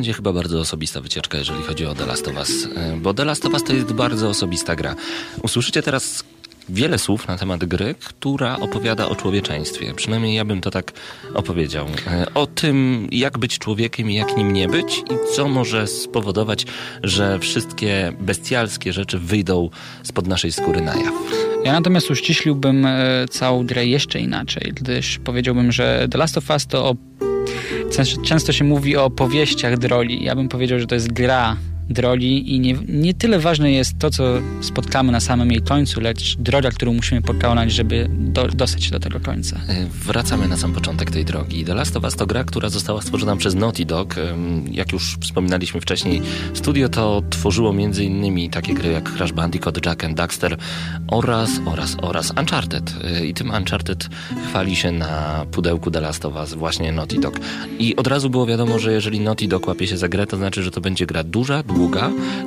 [0.00, 3.24] będzie chyba bardzo osobista wycieczka, jeżeli chodzi o The Last of Us, e, bo The
[3.24, 4.94] Last of Us to jest bardzo osobista gra.
[5.42, 6.24] Usłyszycie teraz
[6.68, 9.94] wiele słów na temat gry, która opowiada o człowieczeństwie.
[9.94, 10.92] Przynajmniej ja bym to tak
[11.34, 11.86] opowiedział.
[12.06, 16.66] E, O tym, jak być człowiekiem i jak nim nie być i co może spowodować,
[17.02, 19.70] że wszystkie bestialskie rzeczy wyjdą
[20.02, 21.14] spod naszej skóry na jaw.
[21.64, 26.66] Ja natomiast uściśliłbym e, całą grę jeszcze inaczej, gdyż powiedziałbym, że The Last of Us
[26.66, 26.94] to.
[27.90, 30.24] Często- się mówi o powieściach droli.
[30.24, 31.56] Ja bym powiedział, że to jest gra
[31.90, 34.24] droli i nie, nie tyle ważne jest to, co
[34.60, 39.00] spotkamy na samym jej końcu, lecz droga, którą musimy pokonać, żeby do, dostać się do
[39.00, 39.56] tego końca.
[39.68, 41.64] E, Wracamy na sam początek tej drogi.
[41.64, 44.14] The Last of Us to gra, która została stworzona przez Naughty Dog.
[44.70, 46.22] Jak już wspominaliśmy wcześniej,
[46.54, 48.50] studio to tworzyło m.in.
[48.50, 50.56] takie gry jak Crash Bandicoot, Jack and Daxter
[51.08, 52.94] oraz, oraz, oraz Uncharted.
[53.04, 54.08] E, I tym Uncharted
[54.48, 57.40] chwali się na pudełku The Last of Us właśnie Naughty Dog.
[57.78, 60.62] I od razu było wiadomo, że jeżeli Naughty Dog łapie się za grę, to znaczy,
[60.62, 61.62] że to będzie gra duża,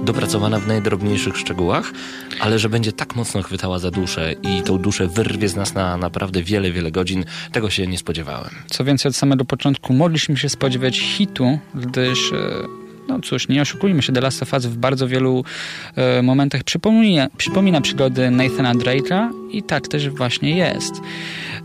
[0.04, 1.92] dopracowana w najdrobniejszych szczegółach,
[2.40, 5.98] ale że będzie tak mocno chwytała za duszę i tą duszę wyrwie z nas na
[5.98, 8.50] naprawdę wiele, wiele godzin, tego się nie spodziewałem.
[8.68, 12.36] Co więcej, od samego początku mogliśmy się spodziewać hitu, gdyż, e,
[13.08, 15.44] no cóż, nie oszukujmy się, The Last of Us w bardzo wielu
[15.96, 20.94] e, momentach przypomina, przypomina przygody Nathana Drake'a i tak też właśnie jest.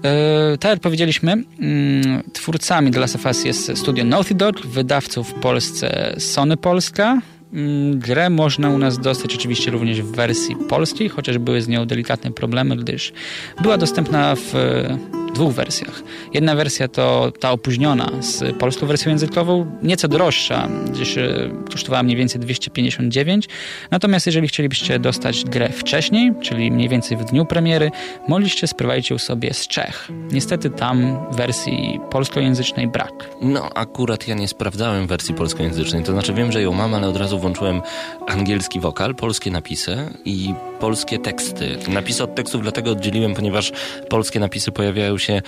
[0.05, 5.23] E, tak jak powiedzieliśmy, mm, twórcami The Last of Us jest studio Naughty Dog, wydawcą
[5.23, 7.21] w Polsce Sony Polska,
[7.95, 12.33] Grę można u nas dostać oczywiście również w wersji polskiej, chociaż były z nią delikatne
[12.33, 13.13] problemy, gdyż
[13.63, 14.99] była dostępna w e,
[15.35, 16.03] dwóch wersjach.
[16.35, 22.17] Jedna wersja to ta opóźniona z polską wersją językową, nieco droższa, gdyż e, kosztowała mniej
[22.17, 23.49] więcej 259.
[23.91, 27.91] Natomiast jeżeli chcielibyście dostać grę wcześniej, czyli mniej więcej w dniu premiery,
[28.29, 30.09] mogliście sprowadzić ją sobie z Czech.
[30.33, 33.31] Niestety tam wersji polskojęzycznej brak.
[33.43, 37.17] No, akurat ja nie sprawdzałem wersji polskojęzycznej, to znaczy wiem, że ją mam, ale od
[37.17, 37.83] razu włączyłem
[38.27, 41.79] angielski wokal, polskie napisy i polskie teksty.
[41.89, 43.73] Napisy od tekstów dlatego oddzieliłem, ponieważ
[44.09, 45.43] polskie napisy pojawiają się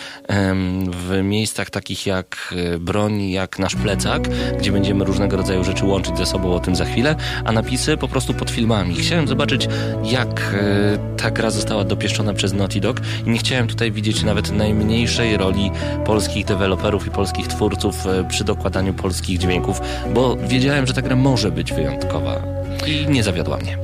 [0.90, 6.18] w miejscach takich jak e, broń, jak nasz plecak, gdzie będziemy różnego rodzaju rzeczy łączyć
[6.18, 8.94] ze sobą, o tym za chwilę, a napisy po prostu pod filmami.
[8.94, 9.68] Chciałem zobaczyć,
[10.04, 14.50] jak e, ta gra została dopieszczona przez Naughty Dog i nie chciałem tutaj widzieć nawet
[14.50, 15.70] najmniejszej roli
[16.04, 19.80] polskich deweloperów i polskich twórców e, przy dokładaniu polskich dźwięków,
[20.14, 22.42] bo wiedziałem, że ta gra może być wyjątkowa
[22.86, 23.78] i nie zawiodła mnie.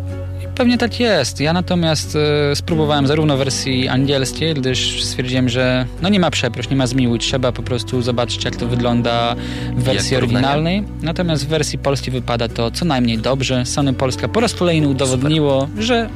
[0.54, 1.40] Pewnie tak jest.
[1.40, 2.16] Ja natomiast
[2.50, 7.18] e, spróbowałem zarówno wersji angielskiej, gdyż stwierdziłem, że no nie ma przeproś, nie ma zmiłuj,
[7.18, 9.34] trzeba po prostu zobaczyć jak to wygląda
[9.76, 10.46] w wersji Jak porównanie?
[10.46, 10.84] oryginalnej.
[11.02, 13.66] Natomiast w wersji polskiej wypada to co najmniej dobrze.
[13.66, 16.08] Sony Polska po raz kolejny udowodniło, że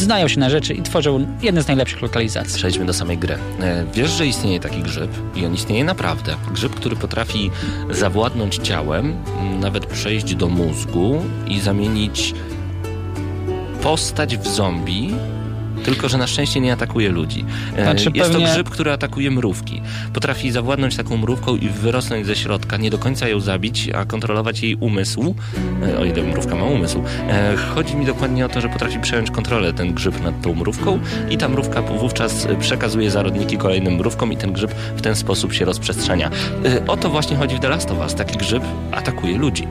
[0.00, 2.56] znają się na rzeczy i tworzą jedne z najlepszych lokalizacji.
[2.56, 3.38] Przejdźmy do samej gry.
[3.60, 6.36] E, Wiesz, że istnieje taki grzyb i on istnieje naprawdę.
[6.52, 7.50] Grzyb, który potrafi
[7.90, 9.14] zawładnąć ciałem,
[9.60, 12.34] nawet przejść do mózgu i zamienić
[13.82, 15.14] postać w zombie,
[15.84, 17.44] tylko że na szczęście nie atakuje ludzi.
[17.76, 19.82] E, Znaczy, Jest pewnie- to grzyb, który atakuje mrówki.
[20.12, 24.62] Potrafi zawładnąć taką mrówką i wyrosnąć ze środka, nie do końca ją zabić, a kontrolować
[24.62, 25.34] jej umysł,
[25.88, 27.02] e, o ile mrówka ma umysł.
[27.28, 30.98] E, Chodzi mi dokładnie o to, że potrafi przejąć kontrolę ten grzyb nad tą mrówką
[31.30, 35.64] i ta mrówka wówczas przekazuje zarodniki kolejnym mrówkom i ten grzyb w ten sposób się
[35.64, 36.30] rozprzestrzenia.
[36.86, 38.14] O to właśnie chodzi w The Last of Us.
[38.14, 38.62] Taki grzyb
[38.92, 39.66] atakuje ludzi.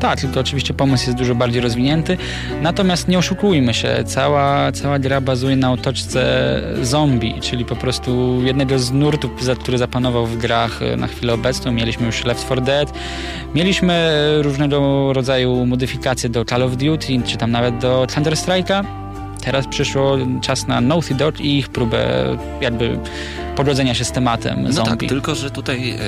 [0.00, 2.16] Tak, tylko oczywiście pomysł jest dużo bardziej rozwinięty.
[2.62, 8.78] Natomiast nie oszukujmy się, cała, cała gra bazuje na otoczce zombie, czyli po prostu jednego
[8.78, 9.30] z nurtów,
[9.60, 11.72] który zapanował w grach e, na chwilę obecną.
[11.72, 12.92] Mieliśmy już Left 4 Dead,
[13.54, 19.07] mieliśmy e, różnego rodzaju modyfikacje do Call of Duty, czy tam nawet do Counter-Strike'a.
[19.44, 22.08] Teraz przyszło czas na Naughty Dog i ich próbę
[22.60, 22.98] jakby
[23.56, 24.90] pogodzenia się z tematem No zombie.
[24.90, 25.98] tak, tylko że tutaj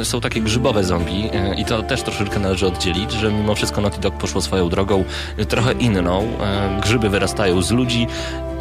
[0.00, 3.80] e, są takie grzybowe zombie e, i to też troszeczkę należy oddzielić, że mimo wszystko
[3.80, 5.04] Naughty Dog poszło swoją drogą
[5.38, 6.22] e, trochę inną.
[6.22, 8.06] E, grzyby wyrastają z ludzi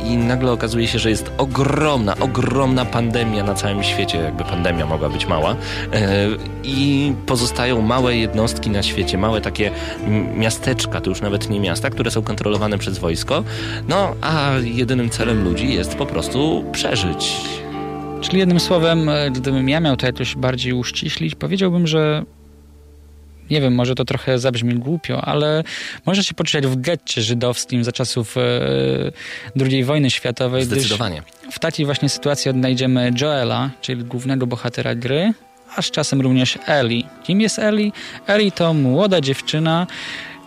[0.05, 5.09] i nagle okazuje się, że jest ogromna, ogromna pandemia na całym świecie, jakby pandemia mogła
[5.09, 6.27] być mała e,
[6.63, 9.71] i pozostają małe jednostki na świecie, małe takie
[10.35, 13.43] miasteczka, to już nawet nie miasta, które są kontrolowane przez wojsko,
[13.87, 17.33] no a jedynym celem ludzi jest po prostu przeżyć.
[18.21, 22.23] Czyli jednym słowem, gdybym ja miał to jakoś bardziej uściślić, powiedziałbym, że
[23.53, 25.63] nie wiem, może to trochę zabrzmi głupio, ale
[26.05, 28.41] można się poczuć w getcie żydowskim za czasów e,
[29.71, 31.21] II wojny światowej, Zdecydowanie.
[31.51, 35.33] w takiej właśnie sytuacji odnajdziemy Joela, czyli głównego bohatera gry,
[35.75, 37.03] a z czasem również Ellie.
[37.23, 37.91] Kim jest Ellie?
[38.27, 39.87] Ellie to młoda dziewczyna,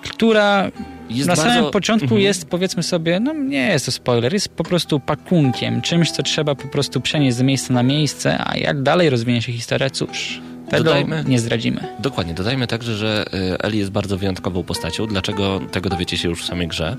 [0.02, 0.70] która
[1.10, 2.20] Jest na bardzo- samym początku Mhm.
[2.22, 6.54] jest, powiedzmy sobie, no nie jest to spoiler, jest po prostu pakunkiem, czymś, co trzeba
[6.54, 10.40] po prostu przenieść z miejsca na miejsce, a jak dalej rozwinie się historia, cóż,
[10.70, 11.80] tego Dodajmy- nie zdradzimy.
[11.98, 15.06] Dokładnie, dodajmy także, że y, Eli jest bardzo wyjątkową postacią.
[15.06, 16.96] Dlaczego tego dowiecie się już w samej grze.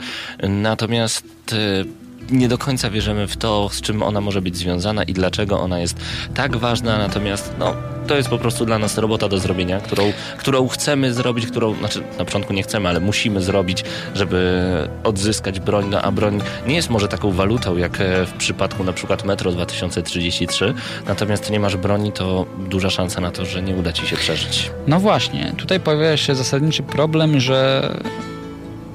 [0.50, 5.14] Natomiast y, nie do końca wierzymy w to, z czym ona może być związana i
[5.14, 6.00] dlaczego ona jest
[6.34, 7.74] tak ważna, natomiast no,
[8.08, 12.04] to jest po prostu dla nas robota do zrobienia, którą, którą chcemy zrobić, którą, znaczy
[12.20, 13.84] na początku nie chcemy, ale musimy zrobić,
[14.16, 14.68] żeby
[15.04, 18.94] odzyskać broń, no, a broń nie jest może taką walutą, jak e, w przypadku na
[18.94, 20.74] przykład Metro 2033,
[21.08, 24.72] natomiast nie masz broni, to duża szansa na to, że nie uda ci się przeżyć.
[24.88, 27.90] No właśnie, tutaj pojawia się zasadniczy problem, że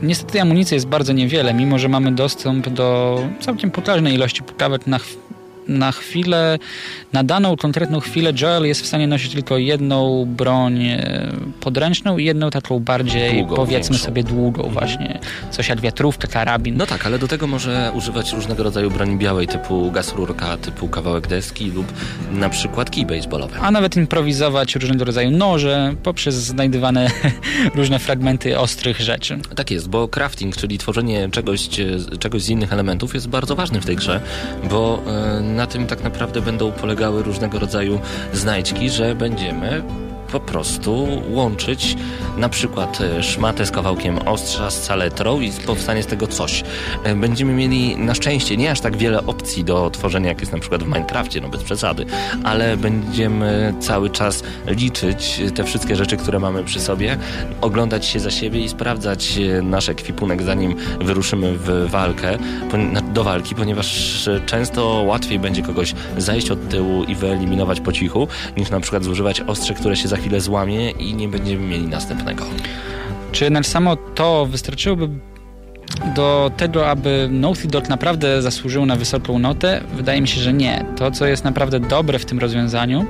[0.03, 4.99] niestety amunicji jest bardzo niewiele, mimo że mamy dostęp do całkiem potężnej ilości pukawek na,
[5.69, 6.59] na chwilę,
[7.13, 12.25] na daną konkretną chwilę Joel jest w stanie nosić tylko jedną broń e, podręczną i
[12.25, 14.07] jedną taką bardziej, Długą, powiedzmy większą.
[14.07, 15.19] sobie, długą właśnie.
[15.51, 16.77] Coś jak wiatrówka, karabin.
[16.77, 20.89] No tak, ale do tego może używać różnego rodzaju broni białej, typu gaz rurka, typu
[20.89, 21.87] kawałek deski lub
[22.33, 23.59] na przykład kij baseballowy.
[23.61, 27.11] a nawet improwizować różnego rodzaju noże poprzez znajdywane
[27.75, 29.39] różne fragmenty ostrych rzeczy.
[29.55, 33.81] Tak jest, bo crafting, czyli tworzenie czegoś, e, czegoś z innych elementów jest bardzo ważny
[33.81, 34.21] w tej grze,
[34.71, 38.01] bo e, na tym tak naprawdę będą polegały różnego rodzaju
[38.33, 39.83] znajdźki, że będziemy
[40.33, 41.97] po prostu łączyć
[42.37, 46.65] na przykład e, szmatę z kawałkiem ostrza z saletrą i powstanie z tego coś.
[47.05, 50.59] E, Będziemy mieli na szczęście nie aż tak wiele opcji do tworzenia, jak jest na
[50.59, 52.07] przykład w Minecrafcie, no bez przesady,
[52.45, 57.19] ale będziemy cały czas liczyć te wszystkie rzeczy, które mamy przy sobie,
[57.61, 62.39] oglądać się za siebie i sprawdzać e, nasz ekwipunek, zanim wyruszymy w walkę,
[63.15, 68.71] do walki, ponieważ często łatwiej będzie kogoś zajść od tyłu i wyeliminować po cichu, niż
[68.71, 72.45] na przykład zużywać ostrze, które się za chwilę złamie i nie będziemy mieli następnego.
[73.33, 75.09] Czy jednak samo to wystarczyłoby
[76.17, 79.81] do tego, aby Naughty Dog naprawdę zasłużył na wysoką notę?
[79.95, 80.85] Wydaje mi się, że nie.
[80.97, 83.07] To, co jest naprawdę dobre w tym rozwiązaniu,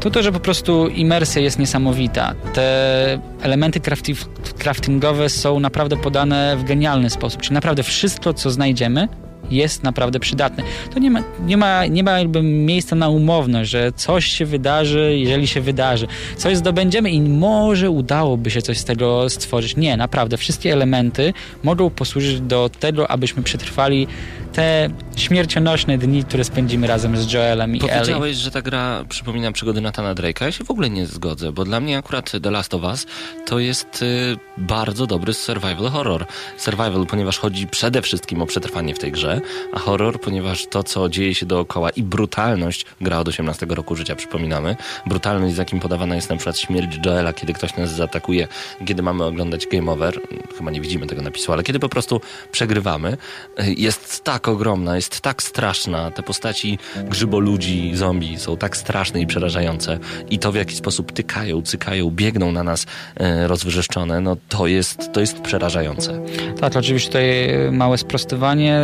[0.00, 2.34] to to, że po prostu imersja jest niesamowita.
[2.54, 4.26] Te elementy crafti-
[4.58, 7.42] craftingowe są naprawdę podane w genialny sposób.
[7.42, 9.08] Czyli naprawdę wszystko, co znajdziemy,
[9.50, 10.64] jest naprawdę przydatne.
[10.94, 15.16] To nie ma, nie ma, nie ma jakby miejsca na umowność, że coś się wydarzy,
[15.18, 16.06] jeżeli się wydarzy.
[16.36, 19.76] Coś zdobędziemy i może udałoby się coś z tego stworzyć.
[19.76, 20.36] Nie, naprawdę.
[20.36, 21.32] Wszystkie elementy
[21.62, 24.06] mogą posłużyć do tego, abyśmy przetrwali
[24.52, 27.90] te śmiercionośne dni, które spędzimy razem z Joelem i Ellie.
[27.92, 30.44] Powiedziałeś, że ta gra przypomina przygody Nathana Drake'a.
[30.44, 33.06] Ja się w ogóle nie zgodzę, bo dla mnie akurat The Last of Us
[33.46, 36.26] to jest y, bardzo dobry survival horror.
[36.56, 39.40] Survival, ponieważ chodzi przede wszystkim o przetrwanie w tej grze,
[39.72, 44.16] a horror, ponieważ to, co dzieje się dookoła i brutalność, gra od 18 roku życia,
[44.16, 48.48] przypominamy, brutalność, z jakim podawana jest na przykład śmierć Joela, kiedy ktoś nas zaatakuje,
[48.86, 50.20] kiedy mamy oglądać game over,
[50.58, 52.20] chyba nie widzimy tego napisu, ale kiedy po prostu
[52.52, 53.16] przegrywamy,
[53.60, 56.10] y, jest tak ogromna, jest tak straszna.
[56.10, 59.98] Te postaci grzyboludzi, zombie są tak straszne i przerażające.
[60.30, 65.12] I to, w jaki sposób tykają, cykają, biegną na nas e, rozwyrzeszczone, no to jest,
[65.12, 66.22] to jest przerażające.
[66.60, 68.80] Tak, oczywiście tutaj małe sprostowanie.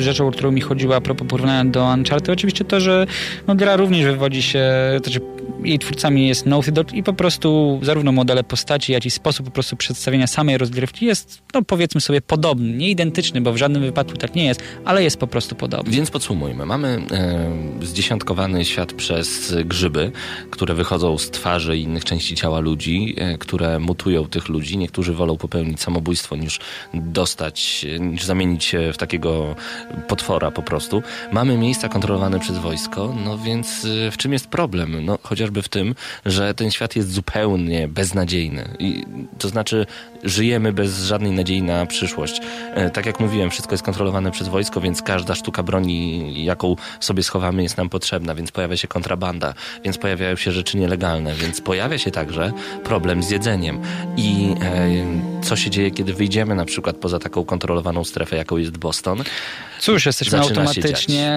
[0.00, 3.06] Rzeczą, o którą mi chodziło a propos porównania do Uncharted, oczywiście to, że
[3.46, 4.64] no, gra również wywodzi się,
[5.02, 9.10] to znaczy jej twórcami jest Naughty Dog i po prostu zarówno modele postaci, jak i
[9.10, 12.72] sposób po prostu przedstawienia samej rozgrywki jest, no powiedzmy sobie, podobny.
[12.72, 15.92] Nie identyczny, bo w żadnym wypadku tak nie jest, ale jest po prostu podobny.
[15.92, 16.66] Więc podsumujmy.
[16.66, 20.12] Mamy e, zdziesiątkowany świat przez grzyby,
[20.50, 24.78] które wychodzą z twarzy i innych części ciała ludzi, e, które mutują tych ludzi.
[24.78, 26.60] Niektórzy wolą popełnić samobójstwo niż
[26.94, 29.56] dostać, niż zamienić się w takiego
[30.08, 31.02] potwora po prostu.
[31.32, 35.04] Mamy miejsca kontrolowane przez wojsko, no więc e, w czym jest problem?
[35.04, 35.94] No chociażby w tym,
[36.26, 38.68] że ten świat jest zupełnie beznadziejny.
[38.78, 39.04] I,
[39.38, 39.86] to znaczy
[40.24, 42.40] żyjemy bez żadnej nadziei na przyszłość.
[42.74, 47.22] E, tak jak mówiłem, wszystko jest kontrolowane przez wojsko, więc każda sztuka broni, jaką sobie
[47.22, 49.54] schowamy, jest nam potrzebna, więc pojawia się kontrabanda,
[49.84, 52.52] więc pojawiają się rzeczy nielegalne, więc pojawia się także
[52.84, 53.80] problem z jedzeniem.
[54.16, 58.78] I e, co się dzieje, kiedy wyjdziemy na przykład poza taką kontrolowaną strefę, jaką jest
[58.78, 59.22] Boston?
[59.80, 61.32] Cóż, jesteśmy automatycznie,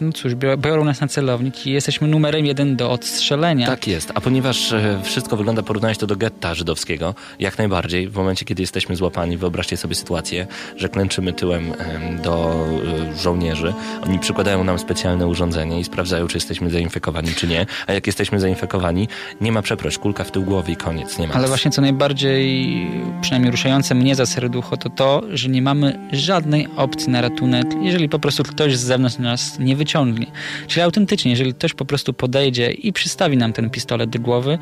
[0.00, 3.66] no cóż, bior- biorą nas na celownik i jesteśmy numerem jeden do odstrzelenia.
[3.66, 8.16] Tak jest, a ponieważ e, wszystko wygląda, porównałeś to do getta żydowskiego, jak najbardziej, w
[8.16, 12.66] momencie, kiedy jesteśmy złapani, wyobraźcie sobie sytuację, że klęczymy tyłem em, do
[13.10, 17.92] e, żołnierzy, oni przykładają nam specjalne urządzenie i sprawdzają, czy jesteśmy zainfekowani, czy nie, a
[17.92, 19.08] jak jesteśmy zainfekowani,
[19.40, 22.86] nie ma przeproś, kulka w tył głowy i koniec, nie ma Ale właśnie co najbardziej,
[23.20, 28.08] przynajmniej ruszające mnie za serducho, to to, że nie mamy żadnej opcji na ratunek, jeżeli
[28.08, 30.26] po prostu ktoś z zewnątrz nas nie wyciągnie.
[30.66, 34.58] Czyli autentycznie, jeżeli ktoś po prostu podejdzie i przystawi nam ten pistolet do głowy,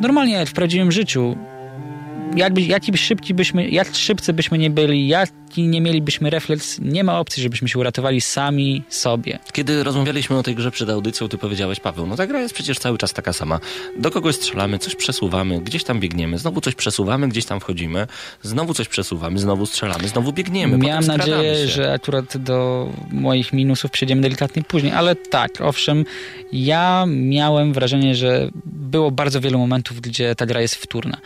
[0.00, 1.36] normalnie w prawdziwym życiu
[2.36, 5.08] jakby, jaki szybki byśmy, jak szybcy byśmy nie byli,
[5.52, 9.38] jaki nie mielibyśmy refleks, nie ma opcji, żebyśmy się uratowali sami sobie.
[9.52, 12.78] Kiedy rozmawialiśmy o tej grze przed audycją, ty powiedziałeś, Paweł, no ta gra jest przecież
[12.78, 13.60] cały czas taka sama.
[13.98, 18.06] Do kogoś strzelamy, coś przesuwamy, gdzieś tam biegniemy, znowu coś przesuwamy, gdzieś tam wchodzimy,
[18.42, 20.78] znowu coś przesuwamy, znowu strzelamy, znowu biegniemy.
[20.78, 21.68] Miałem nadzieję, się.
[21.68, 26.04] że akurat do moich minusów przejdziemy delikatnie później, ale tak, owszem,
[26.52, 31.16] ja miałem wrażenie, że było bardzo wielu momentów, gdzie ta gra jest wtórna.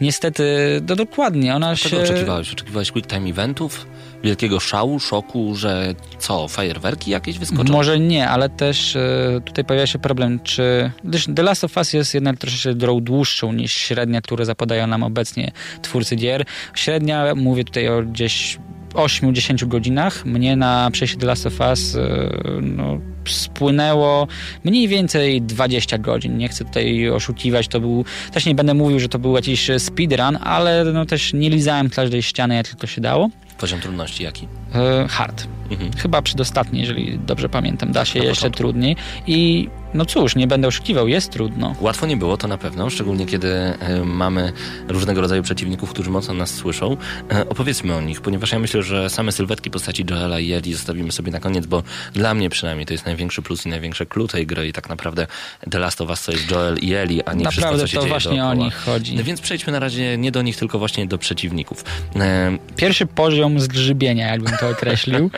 [0.00, 0.44] Niestety,
[0.88, 2.02] no dokładnie, ona Czego się...
[2.02, 2.52] oczekiwałeś?
[2.52, 3.75] Oczekiwałeś quick time eventów?
[4.24, 7.72] Wielkiego szału, szoku, że co, fajerwerki jakieś wyskoczą?
[7.72, 10.90] Może nie, ale też e, tutaj pojawia się problem, czy
[11.36, 15.52] The Last of Us jest jednak troszeczkę grą dłuższą niż średnia, które zapadają nam obecnie
[15.82, 16.44] twórcy gier.
[16.74, 18.58] Średnia, mówię tutaj o gdzieś
[18.94, 20.24] 8-10 godzinach.
[20.24, 22.30] Mnie na przejście The Last of Us e,
[22.62, 22.98] no,
[23.28, 24.26] spłynęło
[24.64, 26.38] mniej więcej 20 godzin.
[26.38, 30.38] Nie chcę tutaj oszukiwać, to był, też nie będę mówił, że to był jakiś speedrun,
[30.42, 33.30] ale no, też nie lizałem każdej ściany, jak tylko się dało.
[33.58, 34.48] Poziom trudności jaki?
[34.74, 35.46] E, hard.
[35.70, 35.90] Mhm.
[35.92, 37.92] Chyba przedostatni, jeżeli dobrze pamiętam.
[37.92, 38.58] Da się na jeszcze początku.
[38.58, 38.96] trudniej.
[39.26, 41.74] I no cóż, nie będę oszukiwał, jest trudno.
[41.80, 44.52] Łatwo nie było, to na pewno, szczególnie kiedy e, mamy
[44.88, 46.96] różnego rodzaju przeciwników, którzy mocno nas słyszą.
[47.32, 51.12] E, opowiedzmy o nich, ponieważ ja myślę, że same sylwetki postaci Joela i Eli zostawimy
[51.12, 54.46] sobie na koniec, bo dla mnie przynajmniej to jest największy plus i największe clue tej
[54.46, 55.26] gry i tak naprawdę
[55.70, 57.96] The Last of Us to jest Joel i Eli, a nie Naprawdę wszystko, co się
[57.96, 58.50] to dzieje właśnie dookoła.
[58.52, 59.16] o nich chodzi.
[59.16, 61.84] No Więc przejdźmy na razie nie do nich, tylko właśnie do przeciwników.
[62.16, 65.30] E, Pierwszy poziom zgrzybienia, jakbym to określił.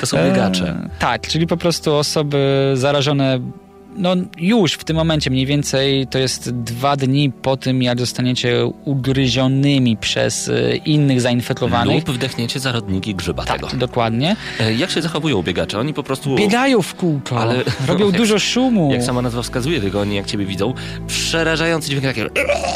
[0.00, 0.68] to są biegacze.
[0.68, 3.40] E, tak, czyli po prostu osoby zarażone
[3.96, 8.66] no już w tym momencie mniej więcej to jest dwa dni po tym, jak zostaniecie
[8.84, 12.06] ugryzionymi przez e, innych zainfekowanych.
[12.08, 13.66] Lub wdechniecie zarodniki grzyba tego.
[13.66, 14.36] Tak, dokładnie.
[14.60, 15.78] E, Jak się zachowują biegacze?
[15.78, 16.34] Oni po prostu...
[16.34, 18.92] Biegają w kółko, Ale- robią jak- dużo szumu.
[18.92, 20.74] Jak sama nazwa wskazuje, tylko oni jak ciebie widzą,
[21.06, 22.26] przerażający dźwięk takie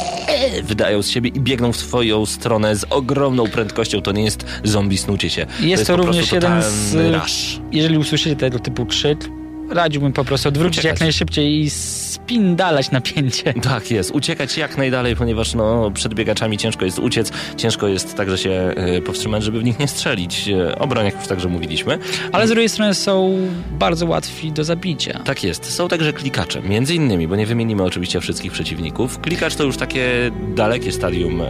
[0.63, 4.01] wydają z siebie i biegną w twoją stronę z ogromną prędkością.
[4.01, 5.45] To nie jest zombie snucie się.
[5.59, 7.59] Jest to po również jeden z- rush.
[7.71, 9.29] Jeżeli usłyszycie tego typu krzyk,
[9.69, 10.95] radziłbym po prostu odwrócić Uciekać.
[10.95, 13.53] jak najszybciej i spindalać napięcie.
[13.53, 18.37] Tak jest, uciekać jak najdalej, ponieważ no, przed biegaczami ciężko jest uciec, ciężko jest także
[18.37, 20.47] się e, powstrzymać, żeby w nich nie strzelić.
[20.47, 21.99] E, o broniach już także mówiliśmy.
[22.31, 23.37] Ale z drugiej strony są
[23.71, 25.19] bardzo łatwi do zabicia.
[25.25, 25.73] Tak jest.
[25.73, 26.61] Są także klikacze.
[26.61, 29.19] Między innymi, bo nie wymienimy oczywiście wszystkich przeciwników.
[29.19, 31.41] Klikacz to już takie dalekie stadium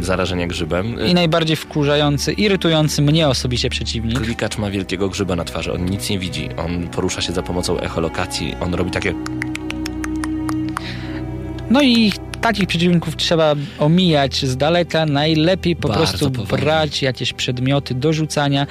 [0.00, 1.06] zarażenia grzybem.
[1.06, 4.20] I najbardziej wkurzający, irytujący mnie osobiście przeciwnik.
[4.20, 5.72] Klikacz ma wielkiego grzyba na twarzy.
[5.72, 6.48] On nic nie widzi.
[6.56, 8.54] On porusza się za pomocą echolokacji.
[8.60, 9.14] On robi takie...
[11.70, 15.06] No i takich przeciwników trzeba omijać z daleka.
[15.06, 16.62] Najlepiej po Bardzo prostu powoli.
[16.62, 18.66] brać jakieś przedmioty do rzucania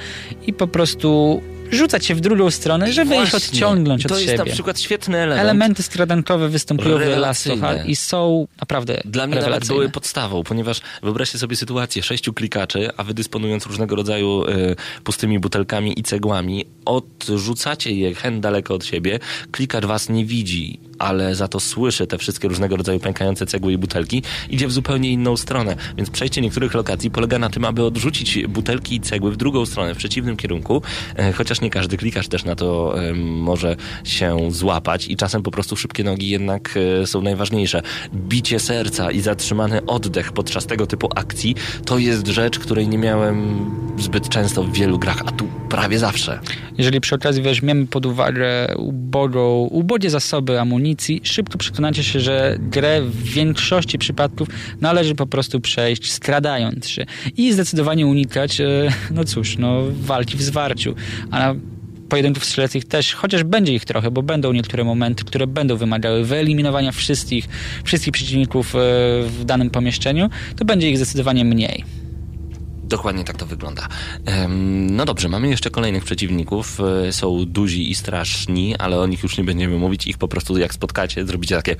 [0.46, 1.42] i po prostu
[1.72, 3.38] rzucać się w drugą stronę, żeby ich Właśnie.
[3.38, 4.44] odciągnąć I to od jest siebie.
[4.44, 5.40] na przykład świetny element.
[5.40, 7.48] Elementy skradankowe występują w Last
[7.86, 13.04] i są naprawdę Dla mnie nawet były podstawą, ponieważ wyobraźcie sobie sytuację sześciu klikaczy, a
[13.04, 19.18] wy dysponując różnego rodzaju y, pustymi butelkami i cegłami, odrzucacie je hen daleko od siebie,
[19.50, 23.78] klikacz was nie widzi, ale za to słyszy te wszystkie różnego rodzaju pękające cegły i
[23.78, 25.76] butelki, idzie w zupełnie inną stronę.
[25.96, 29.94] Więc przejście niektórych lokacji polega na tym, aby odrzucić butelki i cegły w drugą stronę,
[29.94, 30.82] w przeciwnym kierunku,
[31.16, 35.76] e, chociaż nie każdy klikacz też na to może się złapać i czasem po prostu
[35.76, 37.82] szybkie nogi jednak e, są najważniejsze.
[38.14, 43.70] Bicie serca i zatrzymany oddech podczas tego typu akcji to jest rzecz, której nie miałem
[43.98, 46.40] zbyt często w wielu grach, a tu prawie zawsze.
[46.78, 50.81] Jeżeli przy okazji weźmiemy pod uwagę ubogą, ubogie zasoby amunicji,
[51.22, 54.48] szybko przekonacie się, że grę w większości przypadków
[54.80, 57.06] należy po prostu przejść skradając się
[57.36, 60.94] i zdecydowanie unikać, e, no cóż, no walki w zwarciu.
[61.30, 61.54] A na
[62.08, 66.92] pojedynków strzeleckich też, chociaż będzie ich trochę, bo będą niektóre momenty, które będą wymagały wyeliminowania
[66.92, 67.48] wszystkich,
[67.84, 68.78] wszystkich przeciwników e,
[69.22, 72.01] w danym pomieszczeniu, to będzie ich zdecydowanie mniej.
[72.82, 73.88] Dokładnie tak to wygląda.
[74.90, 76.80] No dobrze, mamy jeszcze kolejnych przeciwników.
[77.08, 80.06] E, Są duzi i straszni, ale o nich już nie będziemy mówić.
[80.06, 81.76] Ich po prostu jak spotkacie, zrobicie takie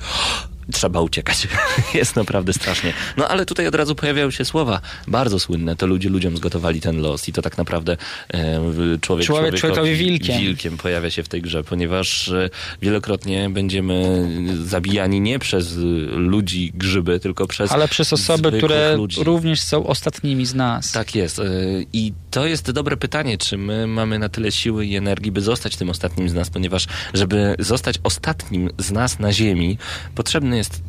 [0.71, 1.47] trzeba uciekać.
[1.93, 2.93] Jest naprawdę strasznie.
[3.17, 5.75] No ale tutaj od razu pojawiają się słowa bardzo słynne.
[5.75, 7.97] To ludzie ludziom zgotowali ten los i to tak naprawdę
[8.33, 8.61] e,
[9.01, 10.39] człowiek, Człowiek człowiekowi wilkiem.
[10.39, 12.49] wilkiem pojawia się w tej grze, ponieważ e,
[12.81, 14.27] wielokrotnie będziemy
[14.65, 15.79] zabijani nie przez e,
[16.17, 19.23] ludzi grzyby, tylko przez Ale przez osoby, które ludzi.
[19.23, 20.91] również są ostatnimi z nas.
[20.91, 21.39] Tak jest.
[21.39, 25.41] y, I to jest dobre pytanie, czy my mamy na tyle siły i energii, by
[25.41, 29.77] zostać tym ostatnim z nas, ponieważ żeby zostać ostatnim z nas na Ziemi,
[30.15, 30.81] potrzebny jest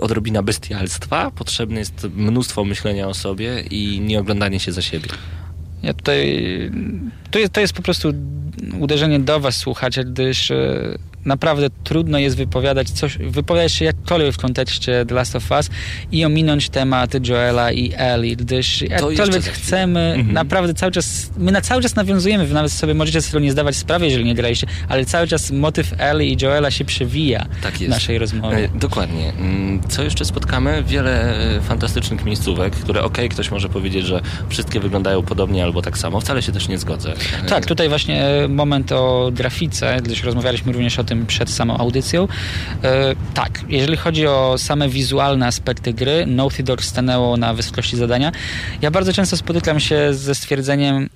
[0.00, 5.08] odrobina bestialstwa, potrzebne jest mnóstwo myślenia o sobie i nie oglądanie się za siebie.
[5.82, 6.70] Ja tutaj.
[7.30, 8.12] To jest, to jest po prostu
[8.78, 14.38] uderzenie do Was, słuchacze, gdyż e, naprawdę trudno jest wypowiadać coś, wypowiadać się jakkolwiek w
[14.38, 15.70] kontekście The Last of Us
[16.12, 20.32] i ominąć tematy Joela i Ellie, gdyż jakkolwiek chcemy, Mhm.
[20.34, 23.76] naprawdę cały czas, my na cały czas nawiązujemy, wy nawet sobie możecie tego nie zdawać
[23.76, 27.88] sprawy, jeżeli nie graliście, ale cały czas motyw Ellie i Joela się przewija Tak w
[27.88, 28.56] naszej rozmowie.
[28.74, 29.32] E, Dokładnie.
[29.38, 30.82] Mm, Co jeszcze spotkamy?
[30.86, 35.98] Wiele e, fantastycznych miejscówek, które okej, ktoś może powiedzieć, że wszystkie wyglądają podobnie albo tak
[35.98, 36.20] samo.
[36.20, 37.12] Wcale się też nie zgodzę.
[37.48, 42.28] Tak, tutaj właśnie e, moment o grafice, gdyż rozmawialiśmy również o tym przed samą audycją.
[42.84, 48.32] E, tak, jeżeli chodzi o same wizualne aspekty gry, Naughty Dog stanęło na wysokości zadania.
[48.82, 51.08] Ja bardzo często spotykam się ze stwierdzeniem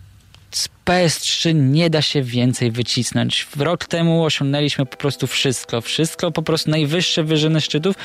[0.50, 3.46] z PS3 nie da się więcej wycisnąć.
[3.56, 5.80] Rok temu osiągnęliśmy po prostu wszystko.
[5.80, 7.96] Wszystko, po prostu najwyższe wyżyny szczytów,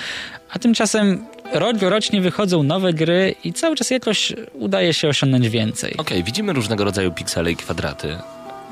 [0.51, 5.97] a tymczasem rok rocznie wychodzą nowe gry i cały czas jakoś udaje się osiągnąć więcej.
[5.97, 8.17] Okej, widzimy różnego rodzaju piksele i kwadraty.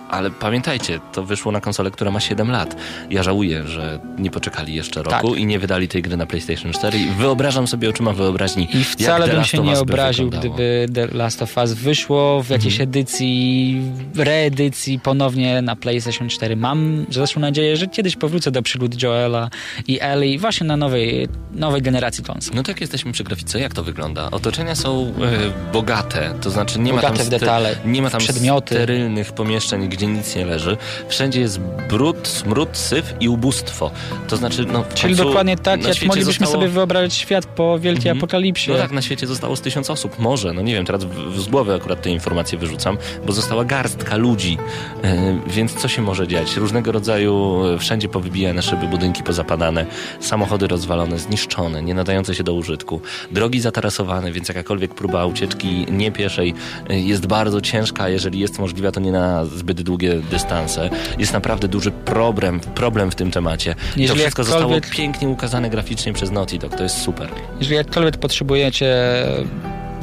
[0.10, 2.76] Ale pamiętajcie, to wyszło na konsolę, która ma 7 lat.
[3.10, 5.40] Ja żałuję, że nie poczekali jeszcze roku Tak.
[5.40, 7.00] i nie wydali tej gry na PlayStation 4.
[7.00, 10.56] I wyobrażam sobie oczyma wyobraźni, I wcale bym się nie obraził, wyglądało.
[10.56, 12.90] gdyby The Last of Us wyszło w jakiejś Mhm.
[12.90, 13.82] edycji,
[14.16, 16.56] reedycji ponownie na PlayStation 4.
[16.56, 19.50] Mam zresztą nadzieję, że kiedyś powrócę do przygód Joela
[19.88, 22.56] i Ellie właśnie na nowej, nowej generacji konsol.
[22.56, 23.60] No tak jesteśmy przy grafice.
[23.60, 24.32] Jak to wygląda?
[24.32, 28.20] Otoczenia są e, bogate, to znaczy nie ma Bogate tam, w detale, nie ma tam
[28.22, 28.76] przedmioty.
[28.76, 30.78] sterylnych pomieszczeń, gdzie nic nie leży.
[31.08, 33.92] Wszędzie jest brud, smród, syf i ubóstwo.
[34.28, 36.52] To znaczy, no w Czyli dokładnie tak, jak moglibyśmy zostało...
[36.52, 38.18] sobie wyobrazić świat po wielkiej Mhm.
[38.18, 38.72] apokalipsie.
[38.72, 40.20] No tak, na świecie zostało z tysiąc osób.
[40.20, 43.66] Może, no nie wiem, teraz w, w- z głowy akurat te informacje wyrzucam, bo została
[43.66, 44.58] garstka ludzi.
[45.04, 46.58] E, więc co się może dziać?
[46.58, 49.86] Różnego rodzaju, e, wszędzie powybijane szyby, budynki pozapadane,
[50.20, 56.12] samochody rozwalone, zniszczone, nie nadające się do użytku, drogi zatarasowane, więc jakakolwiek próba ucieczki nie
[56.12, 56.54] pieszej
[56.90, 60.90] e, jest bardzo ciężka, jeżeli jest możliwa, to nie na zbyt długie dystanse.
[61.20, 63.76] Jest naprawdę duży problem, problem w tym temacie.
[63.98, 66.76] I to wszystko zostało pięknie ukazane graficznie przez Naughty Dog.
[66.76, 67.30] To jest super.
[67.60, 68.96] Jeżeli jakkolwiek potrzebujecie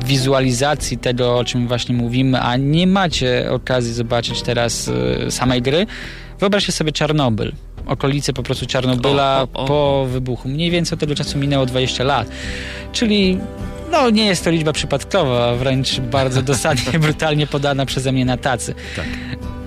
[0.04, 5.86] wizualizacji tego, o czym właśnie mówimy, a nie macie okazji zobaczyć teraz y, samej gry,
[6.40, 7.52] wyobraźcie sobie Czarnobyl.
[7.86, 9.66] Okolice po prostu Czarnobyla O, o, o.
[9.66, 10.48] po wybuchu.
[10.48, 12.28] Mniej więcej od tego czasu minęło 20 lat.
[12.92, 13.38] Czyli
[13.92, 18.74] no nie jest to liczba przypadkowa, wręcz bardzo dosadnie, brutalnie podana przeze mnie na tacy.
[18.96, 19.06] Tak.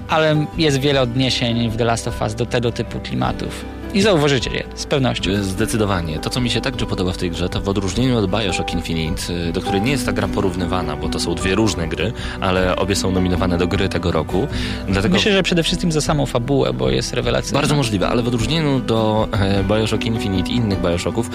[0.10, 3.66] Ale jest wiele odniesień w The Last of Us do tego typu klimatów.
[3.93, 5.31] I zauważycie je, z pewnością.
[5.43, 6.19] Zdecydowanie.
[6.19, 9.33] To, co mi się także podoba w tej grze, to w odróżnieniu od Bioshock Infinite,
[9.33, 12.75] y, do której nie jest ta gra porównywana, bo to są dwie różne gry, ale
[12.75, 14.47] obie są nominowane do gry tego roku.
[14.87, 17.59] Dlatego Myślę, że przede wszystkim za samą fabułę, bo jest rewelacyjna.
[17.59, 21.29] bardzo możliwe, ale w odróżnieniu do e, Bioshock Infinite i innych Bioshocków,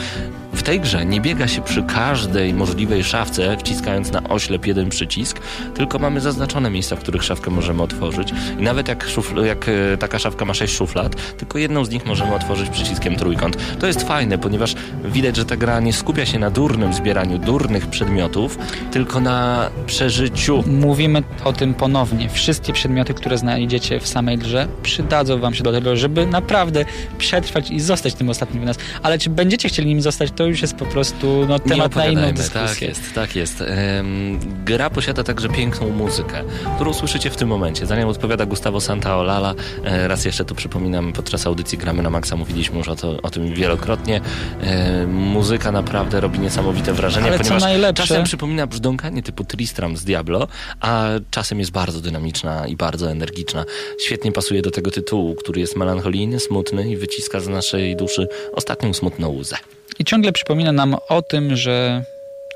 [0.52, 5.40] w tej grze nie biega się przy każdej możliwej szafce, wciskając na oślep jeden przycisk,
[5.74, 8.32] tylko mamy zaznaczone miejsca, w których szafkę możemy otworzyć.
[8.58, 12.06] I nawet jak, szufl- jak e, taka szafka ma sześć szuflad, tylko jedną z nich
[12.06, 13.78] możemy otworzyć przyciskiem trójkąt.
[13.78, 14.74] To jest fajne, ponieważ
[15.04, 18.58] widać, że ta gra nie skupia się na durnym zbieraniu durnych przedmiotów,
[18.92, 20.64] tylko na przeżyciu.
[20.66, 22.28] Mówimy o tym ponownie.
[22.28, 26.84] Wszystkie przedmioty, które znajdziecie w samej grze, przydadzą wam się do tego, żeby naprawdę
[27.18, 28.76] przetrwać i zostać tym ostatnim w nas.
[29.02, 32.32] Ale czy będziecie chcieli nim zostać, to już jest po prostu no, temat na inną
[32.32, 32.68] dyskusję.
[32.68, 33.64] Tak jest, tak jest.
[34.64, 36.42] Gra posiada także piękną muzykę,
[36.74, 37.86] którą słyszycie w tym momencie.
[37.86, 39.54] Za nią odpowiada Gustavo Santaolalla.
[39.84, 43.30] E, raz jeszcze tu przypominam, podczas audycji Gramy na Maxa mówiliśmy już o, to, o
[43.30, 44.20] tym wielokrotnie.
[44.60, 50.48] E, muzyka naprawdę robi niesamowite wrażenie, Ale ponieważ czasem przypomina brzdąkanie typu Tristram z Diablo,
[50.80, 53.64] a czasem jest bardzo dynamiczna i bardzo energiczna.
[54.00, 58.94] Świetnie pasuje do tego tytułu, który jest melancholijny, smutny i wyciska z naszej duszy ostatnią
[58.94, 59.56] smutną łzę.
[59.98, 62.04] I ciągle przypomina nam o tym, że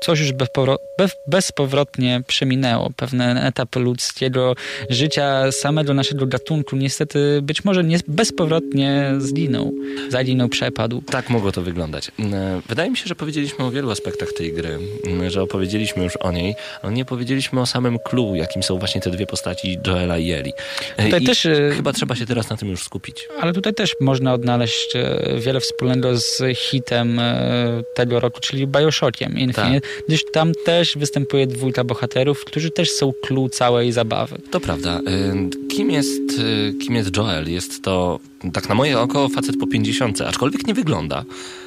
[0.01, 2.89] coś już bezpowro- bez- bezpowrotnie przeminęło.
[2.95, 4.55] Pewien etap ludzkiego
[4.89, 9.73] życia, samego naszego gatunku, niestety być może nie, bezpowrotnie zginął.
[10.09, 11.01] Zaginął, przepadł.
[11.01, 12.11] Tak mogło to wyglądać.
[12.19, 14.79] Mm, Wydaje mi się, że powiedzieliśmy o wielu aspektach tej gry,
[15.27, 19.11] że opowiedzieliśmy już o niej, ale nie powiedzieliśmy o samym clue, jakim są właśnie te
[19.11, 20.53] dwie postaci Joela i Eli.
[20.97, 23.27] E, Tutaj I też, e, chyba trzeba się teraz na tym już skupić.
[23.41, 29.37] Ale tutaj też można odnaleźć e, wiele wspólnego z hitem e, tego roku, czyli Bioshockiem
[29.37, 34.37] Infinite, gdyż tam też występuje dwójka bohaterów, którzy też są clue całej zabawy.
[34.51, 34.99] To prawda.
[34.99, 37.51] Y, Kim jest, y, kim jest Joel?
[37.51, 38.19] Jest to,
[38.53, 41.25] tak na moje oko, facet po 50, aczkolwiek nie wygląda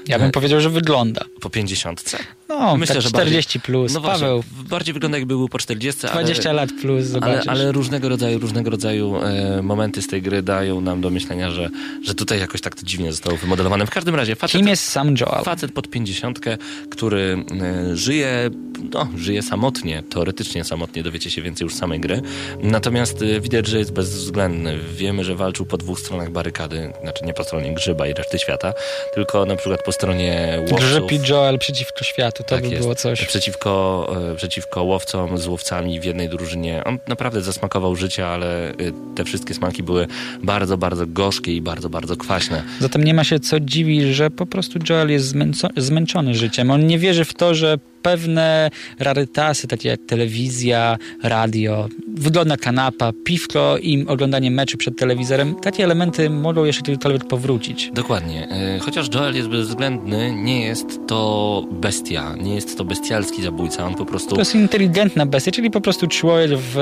[0.08, 1.24] Ja bym powiedział, że wygląda.
[1.40, 2.16] po 50.
[2.48, 3.94] No, Myślę, tak że 40 plus.
[3.94, 6.56] No właśnie, Paweł, bardziej wygląda jakby był po 40, 20 ale...
[6.56, 7.48] lat plus, Ale, zobaczysz.
[7.48, 11.70] ale różnego rodzaju, różnego rodzaju e, momenty z tej gry dają nam do myślenia, że,
[12.04, 13.86] że tutaj jakoś tak to dziwnie zostało wymodelowane.
[13.86, 15.44] W każdym razie facet, Kim jest sam Joel?
[15.44, 16.58] facet pod pięćdziesiątkę,
[16.90, 17.44] który
[17.90, 18.50] e, żyje,
[18.92, 22.22] no, żyje samotnie, teoretycznie samotnie, dowiecie się więcej już samej gry.
[22.62, 24.78] Natomiast e, widać, że jest bezwzględny.
[24.96, 26.61] Wiemy, że walczył po dwóch stronach barykady,
[27.02, 28.74] znaczy nie po stronie grzyba i reszty świata,
[29.14, 30.78] tylko na przykład po stronie łowców.
[30.80, 32.82] Grzyb i Joel przeciwko światu, to Tak by jest.
[32.82, 33.26] było coś.
[33.26, 36.84] Przeciwko, e, przeciwko łowcom z łowcami w jednej drużynie.
[36.84, 38.74] On naprawdę zasmakował życia, ale e,
[39.14, 40.06] te wszystkie smaki były
[40.42, 42.62] bardzo, bardzo gorzkie i bardzo, bardzo kwaśne.
[42.80, 46.70] Zatem nie ma się co dziwić, że po prostu Joel jest zmęco- zmęczony życiem.
[46.70, 53.78] On nie wierzy w to, że pewne rarytasy, takie jak telewizja, radio, wygodna kanapa, piwko
[53.78, 57.90] i oglądanie meczu przed telewizorem, takie elementy mogą jeszcze kiedykolwiek powrócić.
[57.94, 58.48] Dokładnie.
[58.48, 63.86] E, Chociaż Joel jest bezwzględny, nie jest to bestia, nie jest to bestialski zabójca.
[63.86, 66.76] On po prostu To jest inteligentna bestia, czyli po prostu człowiek w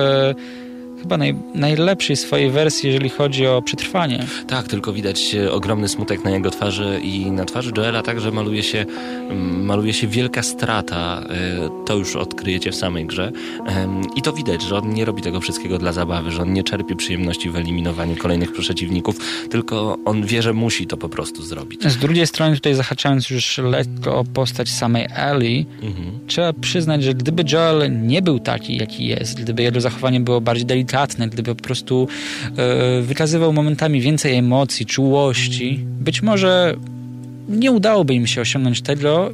[1.02, 4.24] chyba naj, najlepszej swojej wersji, jeżeli chodzi o przetrwanie.
[4.46, 8.62] Tak, tylko widać e, ogromny smutek na jego twarzy i na twarzy Joela także maluje
[8.62, 8.84] się,
[9.30, 11.22] mm, maluje się wielka strata.
[11.30, 13.32] e, To już odkryjecie w samej grze.
[14.16, 16.96] I to widać, że on nie robi tego wszystkiego dla zabawy, że on nie czerpie
[16.96, 19.16] przyjemności w eliminowaniu kolejnych przeciwników,
[19.50, 21.82] tylko on wie, że musi to po prostu zrobić.
[21.86, 26.10] Z drugiej strony, tutaj zahaczając już lekko o postać samej Ellie, Mhm.
[26.26, 30.66] trzeba przyznać, że gdyby Joel nie był taki, jaki jest, gdyby jego zachowanie było bardziej
[30.66, 30.89] delikatne,
[31.30, 32.08] gdyby po prostu
[32.56, 36.76] e, wykazywał momentami więcej emocji, czułości, być może
[37.48, 39.32] nie udałoby im się osiągnąć tego,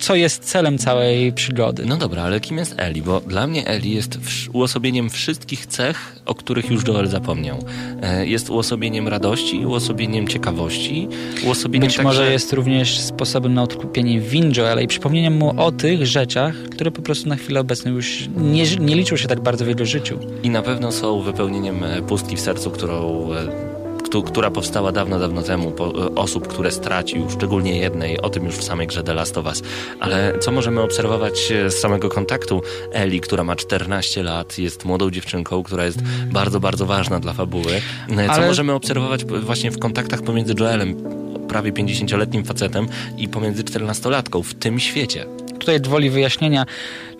[0.00, 1.84] co jest celem całej przygody.
[1.86, 3.02] No dobra, ale kim jest Eli?
[3.02, 4.18] Bo dla mnie Eli jest
[4.52, 7.64] uosobieniem wszystkich cech, o których już Joel zapomniał.
[8.02, 11.08] E, Jest uosobieniem radości, uosobieniem ciekawości,
[11.46, 12.08] uosobieniem Być także...
[12.08, 16.90] może jest również sposobem na odkupienie win Joela i przypomnieniem mu o tych rzeczach, które
[16.90, 20.18] po prostu na chwilę obecną już nie, nie liczą się tak bardzo w jego życiu.
[20.42, 23.69] I na pewno są wypełnieniem e, pustki w sercu, którą, e,
[24.10, 28.54] która powstała dawno, dawno temu, po, e, osób, które stracił, szczególnie jednej, o tym już
[28.54, 29.62] w samej grze The Last of Us.
[30.00, 35.10] Ale co możemy obserwować e, z samego kontaktu Eli, która ma 14 lat, jest młodą
[35.10, 35.98] dziewczynką, która jest
[36.32, 37.72] bardzo, bardzo ważna dla fabuły.
[38.08, 40.96] E, Co Ale- możemy obserwować właśnie w kontaktach pomiędzy Joelem,
[41.48, 42.88] prawie 50-letnim facetem,
[43.18, 45.26] i pomiędzy 14-latką w tym świecie.
[45.58, 46.66] Tutaj gwoli wyjaśnienia.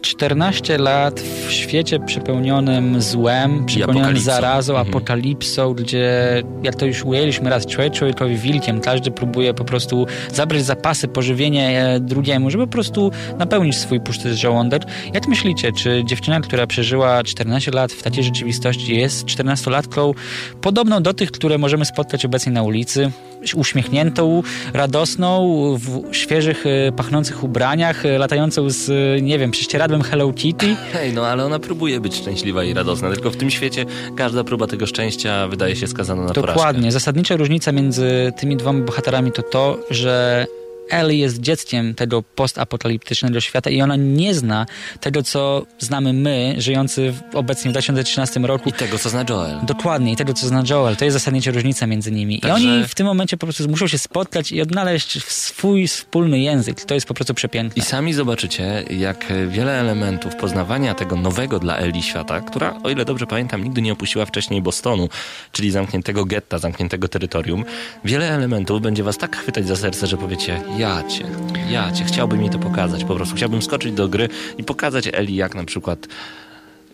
[0.02, 4.88] 14 lat w świecie przepełnionym złem, przepełnionym zarazą, Mhm.
[4.88, 10.64] apokalipsą, gdzie, jak to już ujęliśmy raz, człowiek człowiekowi wilkiem, każdy próbuje po prostu zabrać
[10.64, 14.82] zapasy, pożywienie drugiemu, żeby po prostu napełnić swój pusty żołądek.
[15.14, 20.14] Jak myślicie, czy dziewczyna, która przeżyła 14 lat w takiej rzeczywistości jest 14-latką
[20.60, 23.10] podobną do tych, które możemy spotkać obecnie na ulicy?
[23.56, 24.42] Uśmiechniętą,
[24.74, 29.50] radosną, w świeżych, e, pachnących ubraniach, e, latającą z, e, nie wiem,
[29.90, 30.76] prześcieradłem Hello Kitty?
[30.92, 33.86] Hej, no ale ona próbuje być szczęśliwa i radosna, tylko w tym świecie
[34.16, 36.52] każda próba tego szczęścia wydaje się skazana na porażkę.
[36.52, 36.92] Dokładnie.
[36.92, 40.46] Zasadnicza różnica między tymi dwoma bohaterami to to, że
[40.90, 44.66] Ellie jest dzieckiem tego postapokaliptycznego świata i ona nie zna
[45.00, 48.68] tego, co znamy my, żyjący w, obecnie w 2013 roku.
[48.68, 49.58] I tego, co zna Joel.
[49.62, 50.96] Dokładnie, i tego, co zna Joel.
[50.96, 52.40] To jest zasadnicza różnica między nimi.
[52.40, 56.38] Także- I oni w tym momencie po prostu muszą się spotkać i odnaleźć swój wspólny
[56.40, 56.84] język.
[56.84, 57.82] To jest po prostu przepiękne.
[57.82, 63.04] I sami zobaczycie, jak wiele elementów poznawania tego nowego dla Eli świata, która, o ile
[63.04, 65.08] dobrze pamiętam, nigdy nie opuściła wcześniej Bostonu,
[65.52, 67.64] czyli zamkniętego getta, zamkniętego terytorium,
[68.04, 71.24] wiele elementów będzie was tak chwytać za serce, że powiecie, ja cię,
[71.70, 73.36] ja cię, chciałbym mi to pokazać po prostu.
[73.36, 74.28] Chciałbym skoczyć do gry
[74.58, 76.06] i pokazać Eli, jak na przykład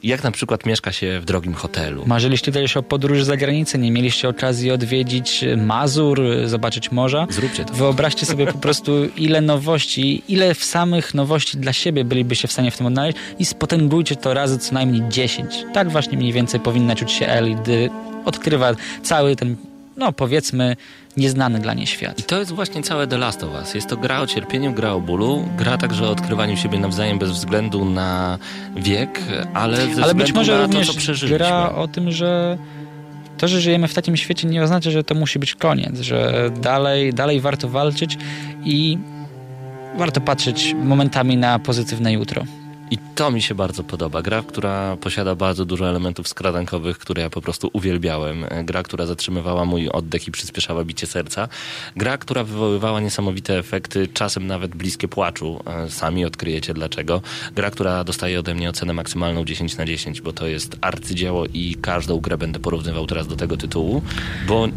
[0.02, 2.02] jak na przykład mieszka się w drogim hotelu.
[2.06, 7.26] Marzyliście też o podróży za granicę, nie mieliście okazji odwiedzić Mazur, zobaczyć morza?
[7.30, 7.74] Zróbcie to.
[7.74, 12.70] Wyobraźcie sobie po prostu, ile nowości, ile w samych nowości dla siebie bylibyście w stanie
[12.70, 15.64] w tym odnaleźć i spotęgujcie to razy co najmniej 10.
[15.74, 17.90] Tak właśnie mniej więcej powinna czuć się Ellie, gdy
[18.24, 19.56] odkrywa cały ten,
[19.96, 20.76] no powiedzmy,
[21.16, 22.18] nieznany dla niej świat.
[22.18, 23.74] I to jest właśnie całe The Last of Us.
[23.74, 27.30] Jest to gra o cierpieniu, gra o bólu, gra także o odkrywaniu siebie nawzajem bez
[27.30, 28.38] względu na
[28.76, 29.20] wiek,
[29.54, 31.38] ale ze Ale być może na również to, co przeżyliśmy.
[31.38, 32.58] gra o tym, że
[33.38, 37.14] to, że żyjemy w takim świecie nie oznacza, że to musi być koniec, że dalej,
[37.14, 38.18] dalej warto walczyć
[38.64, 38.98] i
[39.96, 42.44] warto patrzeć momentami na pozytywne jutro.
[42.90, 44.22] I to mi się bardzo podoba.
[44.22, 48.46] Gra, która posiada bardzo dużo elementów skradankowych, które ja po prostu uwielbiałem.
[48.64, 51.48] Gra, która zatrzymywała mój oddech i przyspieszała bicie serca.
[51.96, 55.62] Gra, która wywoływała niesamowite efekty, czasem nawet bliskie płaczu.
[55.66, 57.22] E, Sami odkryjecie dlaczego.
[57.54, 61.76] Gra, która dostaje ode mnie ocenę maksymalną 10 na 10, bo to jest arcydzieło i
[61.80, 64.02] każdą grę będę porównywał teraz do tego tytułu,
[64.48, 64.68] bo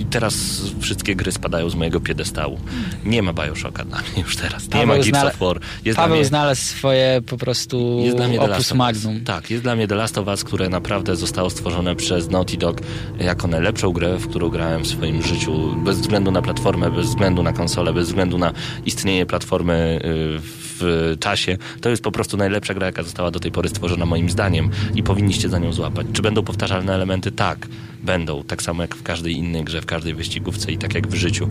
[0.00, 2.58] i teraz wszystkie gry spadają z mojego piedestału.
[3.04, 4.64] Nie ma Bioshocka dla mnie już teraz.
[4.64, 5.60] Nie Paweł ma Gears of War.
[5.84, 9.24] Jest Paweł mnie, znalazł swoje po prostu jest dla mnie opus magnum.
[9.24, 12.80] Tak, jest dla mnie The Last of Us, które naprawdę zostało stworzone przez Naughty Dog
[13.18, 15.76] jako najlepszą grę, w którą grałem w swoim życiu.
[15.84, 18.52] Bez względu na platformę, bez względu na konsolę, bez względu na
[18.86, 20.00] istnienie platformy
[20.36, 21.56] y, w czasie.
[21.80, 25.02] To jest po prostu najlepsza gra, jaka została do tej pory stworzona moim zdaniem i
[25.02, 26.06] powinniście za nią złapać.
[26.12, 27.32] Czy będą powtarzalne elementy?
[27.32, 27.68] Tak,
[28.02, 28.44] będą.
[28.44, 31.48] Tak samo jak w każdej innej grze, w każdej wyścigówce i tak jak w życiu.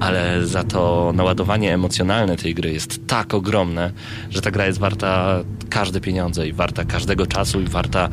[0.00, 3.92] Ale za to naładowanie emocjonalne tej gry jest tak ogromne,
[4.30, 8.08] że ta gra jest warta każde pieniądze i warta każdego czasu i warta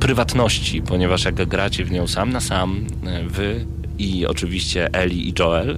[0.00, 2.86] prywatności, ponieważ jak gracie w nią sam na sam,
[3.26, 3.66] y, wy
[4.02, 5.76] i oczywiście Ellie i Joel, y,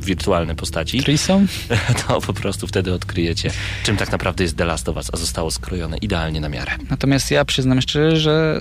[0.00, 1.46] wirtualne postaci, Threesome?
[2.08, 3.50] to po prostu wtedy odkryjecie,
[3.84, 6.72] czym tak naprawdę jest The Last of Us, a zostało skrojone idealnie na miarę.
[6.90, 8.60] Natomiast ja przyznam szczerze, że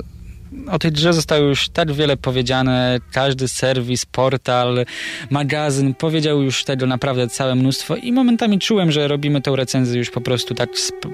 [0.71, 2.99] o tej grze zostało już tak wiele powiedziane.
[3.11, 4.85] Każdy serwis, portal,
[5.29, 10.09] magazyn powiedział już tego naprawdę całe mnóstwo i momentami czułem, że robimy tą recenzję już
[10.09, 10.69] po prostu tak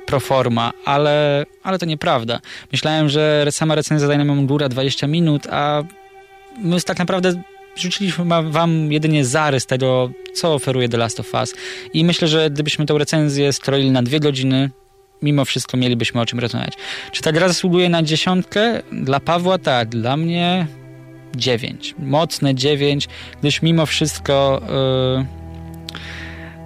[0.06, 2.40] pro forma, ale, ale to nieprawda.
[2.72, 5.84] Myślałem, że sama recenzja zajmie nam góra 20 minut, a
[6.58, 7.42] my tak naprawdę
[7.80, 11.54] rzuciliśmy wam jedynie zarys tego, co oferuje The Last of Us.
[11.94, 14.70] I myślę, że gdybyśmy tę recenzję skroili na dwie godziny,
[15.22, 16.74] mimo wszystko mielibyśmy o czym rozmawiać.
[17.12, 18.82] Czy ta gra zasługuje na dziesiątkę?
[18.92, 20.68] Dla Pawła tak, dla mnie
[21.36, 21.96] dziewięć.
[22.00, 23.08] Mocne dziewięć,
[23.40, 24.62] gdyż mimo wszystko
[25.18, 25.26] yy,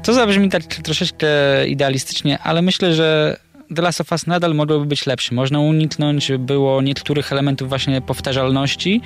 [0.04, 1.28] to zabrzmi tak troszeczkę
[1.68, 3.38] idealistycznie, ale myślę, że
[3.76, 5.34] The Last of Us nadal mogłoby być lepszy.
[5.34, 9.02] Można uniknąć było niektórych elementów właśnie powtarzalności.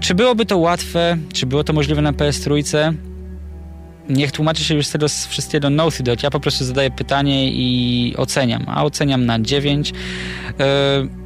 [0.00, 1.16] Czy byłoby to łatwe?
[1.32, 2.94] Czy było to możliwe na PS3?
[4.08, 6.22] Niech tłumaczy się już z tego z wszystkiego Naughty Dog.
[6.22, 8.64] Ja po prostu zadaję pytanie i oceniam.
[8.68, 9.92] A oceniam na 9.
[9.92, 10.64] Yy,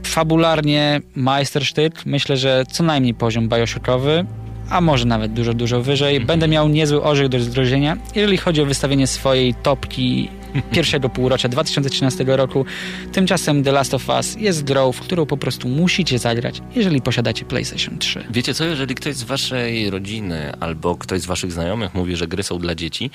[0.03, 2.07] fabularnie majstersztyk.
[2.07, 4.27] Myślę, że co najmniej poziom bioshockowy,
[4.71, 6.21] a może nawet dużo, dużo wyżej.
[6.21, 10.29] Będę miał niezły orzech do zdrożenia, jeżeli chodzi o wystawienie swojej topki
[10.73, 12.65] pierwszego półrocza 2013 roku.
[13.13, 17.45] Tymczasem The Last of Us jest grą, w którą po prostu musicie zagrać, jeżeli posiadacie
[17.45, 18.25] PlayStation 3.
[18.31, 22.43] Wiecie co, jeżeli ktoś z waszej rodziny albo ktoś z waszych znajomych mówi, że gry
[22.43, 23.11] są dla dzieci,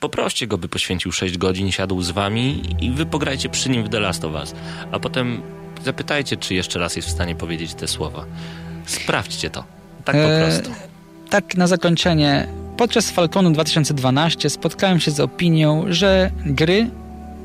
[0.00, 3.88] poproście go, by poświęcił 6 godzin, siadł z wami i wy pograjcie przy nim w
[3.88, 4.54] The Last of Us.
[4.92, 5.42] A potem
[5.84, 8.24] zapytajcie, czy jeszcze raz jest w stanie powiedzieć te słowa.
[8.86, 9.64] Sprawdźcie to.
[10.04, 10.70] Tak po Eee, prostu.
[11.30, 12.46] Tak na zakończenie.
[12.76, 16.90] Podczas Falconu 2012 spotkałem się z opinią, że gry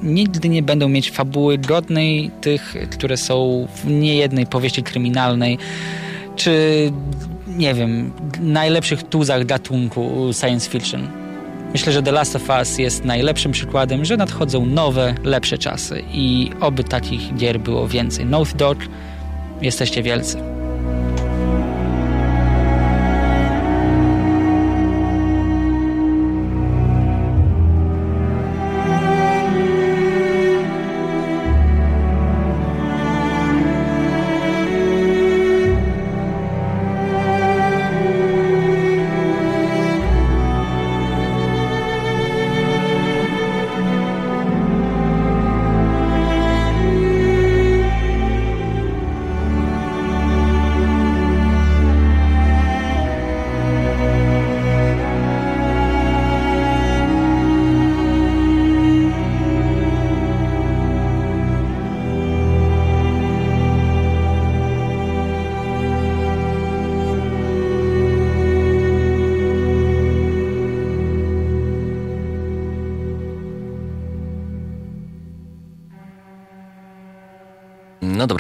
[0.04, 5.58] nigdy nie będą mieć fabuły godnej tych, które są w niejednej powieści kryminalnej,
[6.36, 6.52] czy
[7.48, 8.12] nie wiem,
[8.42, 11.08] najlepszych tuzach gatunku science fiction.
[11.74, 16.50] Myślę, że The Last of Us jest najlepszym przykładem, że nadchodzą nowe, lepsze czasy i
[16.62, 18.26] oby takich gier było więcej.
[18.26, 18.78] Naughty Dog,
[19.62, 20.57] jesteście wielcy.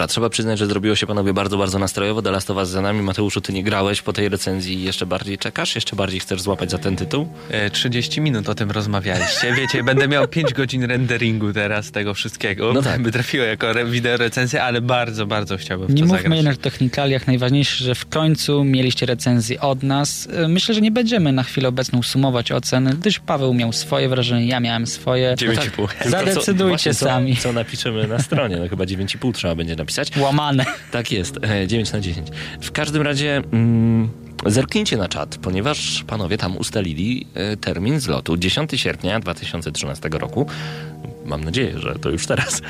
[0.08, 2.22] Dobra, trzeba przyznać, że zrobiło się panowie bardzo, bardzo nastrojowo.
[2.22, 3.01] The Last of Us za nami.
[3.01, 5.76] Mateuszu, ty nie grałeś po tej recenzji i jeszcze bardziej czekasz?
[5.76, 7.28] Jeszcze bardziej chcesz złapać za ten tytuł?
[7.51, 9.53] E, 30 minut o tym rozmawialiście.
[9.53, 12.74] Wiecie, będę miał 5 godzin renderingu teraz tego wszystkiego.
[12.74, 13.01] No tak.
[13.01, 16.38] By trafiło jako re- wideo recenzja, ale bardzo, bardzo chciałbym w Nie to mówmy zagrać.
[16.38, 17.28] jednak o technikaliach.
[17.28, 20.28] Najważniejsze, że w końcu mieliście recenzję od nas.
[20.34, 24.47] E, Myślę, że nie będziemy na chwilę obecną sumować ocen, gdyż Paweł miał swoje wrażenie,
[24.47, 25.36] ja miałem swoje.
[25.36, 25.88] 9,5.
[25.88, 27.36] Tylko Zadecydujcie właśnie, sami.
[27.36, 28.58] Co, co napiszemy na stronie?
[28.58, 29.97] No chyba 9,5 trzeba będzie napisać.
[30.18, 30.66] Łamane.
[30.91, 32.28] Tak jest, e, 9 na 10.
[32.62, 34.10] W każdym razie mm,
[34.45, 40.48] zerknijcie na czat, ponieważ panowie tam ustalili e, termin zlotu 10 sierpnia 2013 roku.
[41.28, 42.61] Mam nadzieję, że to już teraz.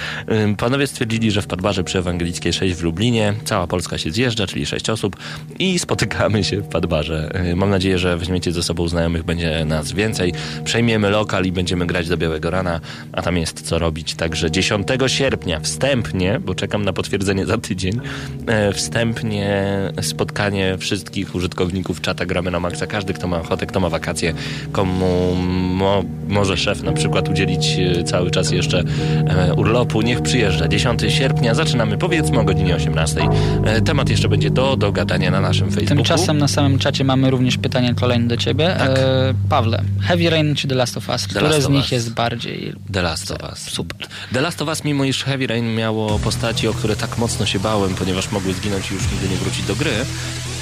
[0.57, 4.65] Panowie stwierdzili, że w Padbarze przy Ewangelickiej 6 w Lublinie cała Polska się zjeżdża, czyli
[4.65, 5.15] 6 osób
[5.59, 7.31] i spotykamy się w Padbarze.
[7.55, 10.33] Mam nadzieję, że weźmiecie ze sobą znajomych, będzie nas więcej.
[10.63, 12.79] Przejmiemy lokal i będziemy grać do białego rana,
[13.11, 14.15] a tam jest co robić.
[14.15, 17.99] Także 10 sierpnia wstępnie, bo czekam na potwierdzenie za tydzień,
[18.47, 19.67] e, wstępnie
[20.01, 22.87] spotkanie wszystkich użytkowników czata Gramy na Maxa.
[22.87, 24.33] Każdy, kto ma ochotę, kto ma wakacje,
[24.71, 25.35] komu
[25.75, 28.83] mo, może szef na przykład udzielić e, cały czas jeszcze
[29.27, 30.67] e, urlopu, niech przyjeżdża.
[30.67, 33.21] 10 sierpnia, zaczynamy powiedzmy o godzinie 18.
[33.65, 35.95] E, temat jeszcze będzie do dogadania na naszym Facebooku.
[35.95, 38.75] Tymczasem na samym czacie mamy również pytanie kolejne do ciebie.
[38.77, 38.89] Tak.
[38.89, 41.27] E, Pawle, Heavy Rain czy The Last of Us?
[41.27, 41.91] Które z nich Us.
[41.91, 42.73] jest bardziej...
[42.93, 43.59] The Last of Us.
[43.59, 44.07] Super.
[44.33, 47.59] The Last of Us, mimo iż Heavy Rain miało postaci, o które tak mocno się
[47.59, 49.91] bałem, ponieważ mogły zginąć i już nigdy nie wrócić do gry,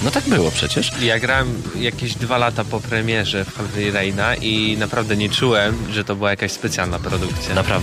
[0.04, 0.92] no tak było przecież.
[1.02, 1.48] Ja grałem
[1.80, 6.30] jakieś dwa lata po premierze w Heavy Raina i naprawdę nie czułem, że to była
[6.30, 7.56] jakaś specjalna produkcja.
[7.56, 7.75] Naprawdę?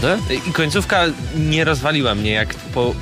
[0.49, 1.05] I końcówka
[1.37, 2.95] nie rozwaliła mnie, jak po,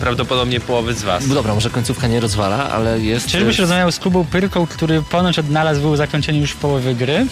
[0.00, 1.26] prawdopodobnie połowy z was.
[1.26, 3.26] No Dobra, może końcówka nie rozwala, ale jest...
[3.26, 7.26] Czyżbyś rozmawiał z Kubą Pyrką, który ponoć odnalazł zakończenie już w połowie gry?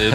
[0.00, 0.10] Y,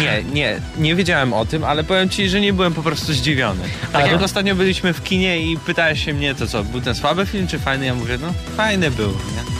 [0.00, 3.64] Nie, nie, nie wiedziałem o tym, ale powiem ci, że nie byłem po prostu zdziwiony.
[3.92, 6.94] Tak Ale- jak ostatnio byliśmy w kinie i pytałeś się mnie, to co, był ten
[6.94, 7.86] słaby film czy fajny?
[7.86, 9.55] Ja mówię, no fajny był, nie?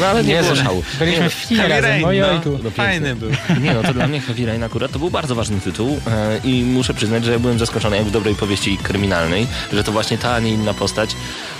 [0.00, 0.82] No ale nie Jezu, było szału.
[0.98, 2.58] Byliśmy Nie, w Heavy razem, Rain, ojojku.
[2.64, 3.30] no, fajny był.
[3.60, 6.62] Nie no, to dla mnie Heavy Rain akurat to był bardzo ważny tytuł e, i
[6.62, 10.34] muszę przyznać, że ja byłem zaskoczony jak w dobrej powieści kryminalnej, że to właśnie ta,
[10.34, 11.16] a nie inna postać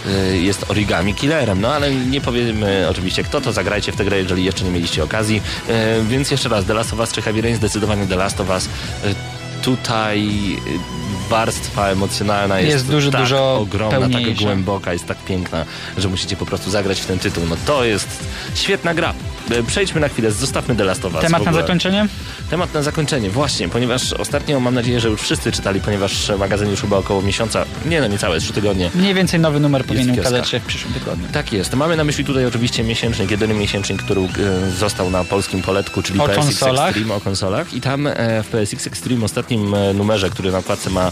[0.06, 1.60] e, jest origami killerem.
[1.60, 5.04] No ale nie powiemy oczywiście kto to, zagrajcie w tę grę, jeżeli jeszcze nie mieliście
[5.04, 5.42] okazji.
[5.68, 7.56] E, więc jeszcze raz, The Last of Us czy Heavy Rain?
[7.56, 8.68] Zdecydowanie The Last of Us.
[9.04, 9.14] E,
[9.62, 10.93] tutaj e,
[11.30, 14.42] warstwa emocjonalna jest, Jest dużo, tak dużo ogromna, tak pełniejsza.
[14.42, 15.64] głęboka, jest tak piękna,
[15.98, 17.44] że musicie po prostu zagrać w ten tytuł.
[17.48, 18.08] No to jest
[18.54, 19.14] świetna gra.
[19.50, 21.22] E, Przejdźmy na chwilę, zostawmy The Last of Us.
[21.22, 22.06] Temat na zakończenie?
[22.50, 26.80] Temat na zakończenie, właśnie, ponieważ ostatnio mam nadzieję, że już wszyscy czytali, ponieważ magazyn już
[26.80, 28.90] chyba około miesiąca, nie no niecałe, trzy tygodnie.
[28.94, 31.26] Mniej więcej nowy numer powinien ukazać się w przyszłym tygodniu.
[31.32, 31.74] Tak jest.
[31.74, 36.20] Mamy na myśli tutaj oczywiście miesięcznik, jedyny miesięcznik, który e, został na polskim poletku, czyli
[36.20, 36.88] O PSX konsolach.
[36.88, 37.74] Extreme o konsolach.
[37.74, 41.10] I tam e, w PSX Extreme ostatnim numerze, który na okładce ma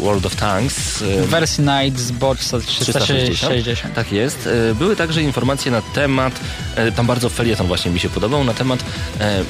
[0.00, 3.36] World of Tanks, W wersji Night z Boxa 360.
[3.36, 3.94] 360.
[3.94, 4.48] Tak jest.
[4.70, 6.40] E, Były także informacje na temat,
[6.76, 8.84] e, tam bardzo felieton właśnie mi się podobał, na temat
[9.20, 9.44] e,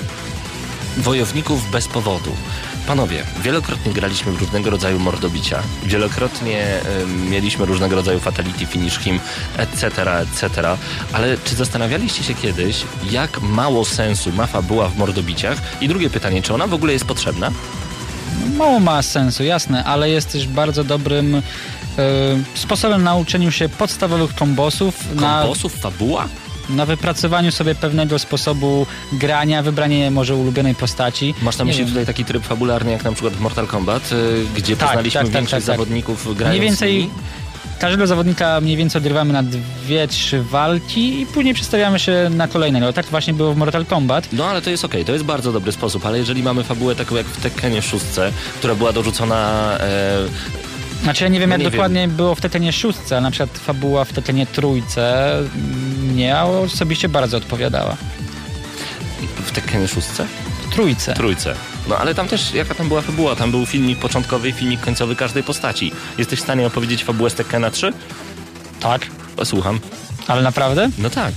[0.96, 2.32] wojowników bez powodu.
[2.86, 9.20] Panowie, wielokrotnie graliśmy w różnego rodzaju mordobicia, wielokrotnie e, mieliśmy różnego rodzaju fatality, finish him,
[9.56, 9.86] etc.,
[10.20, 10.48] etc.,
[11.12, 12.76] ale czy zastanawialiście się kiedyś,
[13.10, 15.58] jak mało sensu ma fabuła w mordobiciach?
[15.80, 17.50] I drugie pytanie, czy ona w ogóle jest potrzebna?
[18.56, 21.40] Mało ma sensu, jasne, ale jest też bardzo dobrym e,
[22.54, 26.28] sposobem na uczeniu się podstawowych kombosów, na, Kombosów, fabuła?
[26.68, 31.34] na wypracowaniu sobie pewnego sposobu grania, wybranie może ulubionej postaci.
[31.42, 34.76] Masz na myśli tutaj taki tryb fabularny, jak na przykład w Mortal Kombat, y, gdzie
[34.76, 35.76] Tak, poznaliśmy tak, tak, większość tak, tak.
[35.76, 37.10] zawodników grając Mniej więcej?
[37.78, 42.92] Każdego zawodnika mniej więcej odrywamy na dwie, trzy walki i później przestawiamy się na kolejnego.
[42.92, 44.28] Tak właśnie było w Mortal Kombat.
[44.32, 47.16] No ale to jest okej, to jest bardzo dobry sposób, ale jeżeli mamy fabułę taką
[47.16, 48.04] jak w Tekkenie 6,
[48.58, 50.18] która była dorzucona e,
[51.02, 53.58] Znaczy ja nie wiem No jak nie dokładnie było w Tetenie szóstce, ale na przykład
[53.58, 55.32] fabuła w Tetenie trójce
[56.02, 57.96] mnie osobiście bardzo odpowiadała.
[59.44, 60.06] w Tekkenie 6?
[60.70, 61.14] Trójce.
[61.14, 61.54] Trójce.
[61.88, 63.36] No ale tam też, jaka tam była fabuła?
[63.36, 65.92] Tam był filmik początkowy i filmik końcowy każdej postaci.
[66.18, 67.92] Jesteś w stanie opowiedzieć fabułę z Tekkena 3?
[68.80, 69.06] Tak.
[69.44, 69.80] Słucham.
[70.28, 70.90] Ale naprawdę?
[70.98, 71.34] No tak.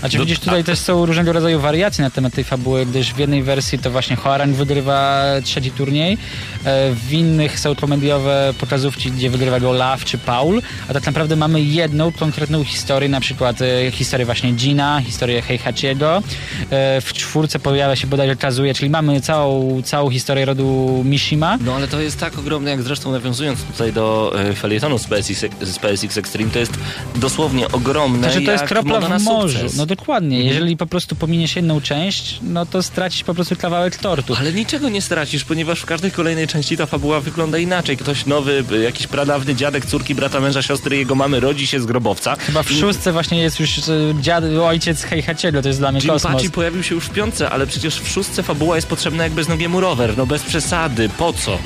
[0.00, 3.18] Znaczy No, widzisz, tutaj też są różnego rodzaju wariacje na temat tej fabuły, gdyż w
[3.18, 6.18] jednej wersji to właśnie Hoarang wygrywa trzeci turniej,
[6.64, 11.36] e, w innych są komediowe pokazówki, gdzie wygrywa go Law czy Paul, a tak naprawdę
[11.36, 16.22] mamy jedną konkretną historię, na przykład e, historię właśnie Gina, historię Heihachiego,
[16.70, 21.58] e, w czwórce pojawia się bodajże Kazuya, czyli mamy całą, całą historię rodu Mishima.
[21.60, 25.78] No ale to jest tak ogromne, jak zresztą nawiązując tutaj do felietonu z PSX, z
[25.78, 26.72] PSX Extreme, to jest
[27.16, 29.61] dosłownie ogromne Znaczy to jest kropla w morzu.
[29.76, 30.36] No dokładnie.
[30.36, 30.54] Mhm.
[30.54, 34.34] Jeżeli po prostu pominiesz jedną część, no to stracisz po prostu kawałek tortu.
[34.38, 37.96] Ale niczego nie stracisz, ponieważ w każdej kolejnej części ta fabuła wygląda inaczej.
[37.96, 41.86] Ktoś nowy, y, jakiś pradawny dziadek, córki, brata, męża, siostry jego mamy rodzi się z
[41.86, 42.36] grobowca.
[42.36, 43.82] Chyba w szóstce właśnie jest już e,
[44.20, 46.32] dziad, ojciec Heihachiego, to jest dla mnie Jim kosmos.
[46.32, 49.80] Paci pojawił się już w piątce, ale przecież w szóstce fabuła jest potrzebna jak beznogiemu
[49.80, 50.14] rower.
[50.16, 51.58] No bez przesady, po co?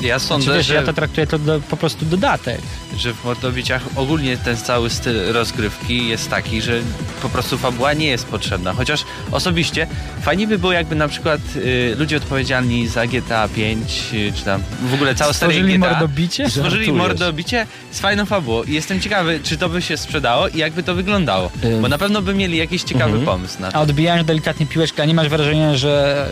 [0.00, 2.60] Ja Znaczy, sądzę, wiesz, że, ja to traktuję to do, po prostu dodatek.
[2.96, 6.80] że w Mordowiciach ogólnie ten cały styl rozgrywki jest taki, że
[7.22, 8.72] po prostu fabuła nie jest potrzebna.
[8.72, 9.86] Chociaż osobiście
[10.22, 14.62] fajnie by było jakby na przykład y, ludzie odpowiedzialni za GTA 5, y, czy tam
[14.90, 16.50] w ogóle całe serie Stworzyli GTA mordobicie?
[16.50, 17.08] stworzyli Żartujesz.
[17.08, 18.62] mordobicie z fajną fabułą.
[18.62, 21.50] I jestem ciekawy, czy to by się sprzedało i jakby to wyglądało.
[21.82, 23.24] Bo na pewno by mieli jakiś ciekawy Mhm.
[23.26, 23.76] pomysł na to.
[23.76, 26.26] A odbijając delikatnie piłeczkę, a nie masz wrażenia, że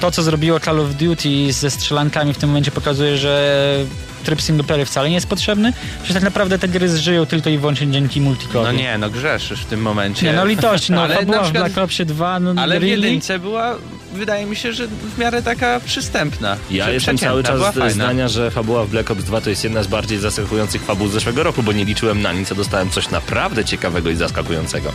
[0.00, 3.84] to, co zrobiło Call of Duty ze strzelankami w tym momencie pokazuje, że
[4.24, 5.72] tryb singleplayer wcale nie jest potrzebny,
[6.04, 8.64] że tak naprawdę te gry żyją tylko i wyłącznie dzięki multikowi.
[8.64, 10.26] No nie, no grzeszysz w tym momencie.
[10.26, 13.06] Nie, no litość, no Ale fabuła na w Black Opsie 2, no Ale w really?
[13.06, 13.76] jedynce była,
[14.14, 16.56] wydaje mi się, że w miarę taka przystępna.
[16.70, 19.86] Ja jestem cały czas zdania, że fabuła w Black Ops 2 to jest jedna z
[19.86, 23.64] bardziej zaskakujących fabuł z zeszłego roku, bo nie liczyłem na nic, a dostałem coś naprawdę
[23.64, 24.92] ciekawego i zaskakującego.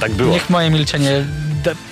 [0.00, 0.32] Tak było.
[0.32, 1.24] Niech moje milczenie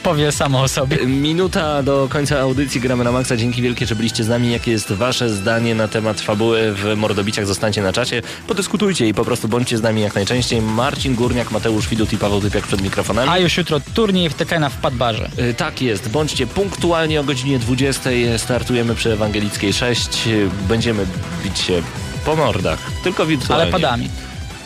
[0.03, 0.97] powie samo o sobie.
[1.07, 3.37] Minuta do końca audycji Gramy na Maxa.
[3.37, 4.51] Dzięki wielkie, że byliście z nami.
[4.53, 7.47] Jakie jest wasze zdanie na temat fabuły w Mordobiciach?
[7.47, 10.63] Zostańcie na czacie, podyskutujcie i po prostu bądźcie z nami jak najczęściej.
[10.63, 13.29] Marcin Górniak, Mateusz Widut i Paweł Typiak przed mikrofonami.
[13.31, 15.31] A już jutro turniej w Tekena w Padbarze.
[15.39, 18.11] Y, Tak jest, bądźcie punktualnie o godzinie 20.
[18.37, 20.27] Startujemy przy Ewangelickiej 6.
[20.27, 21.07] Y, Będziemy
[21.45, 21.83] bić się
[22.25, 23.63] po mordach, tylko wirtualnie.
[23.63, 24.09] Ale padami.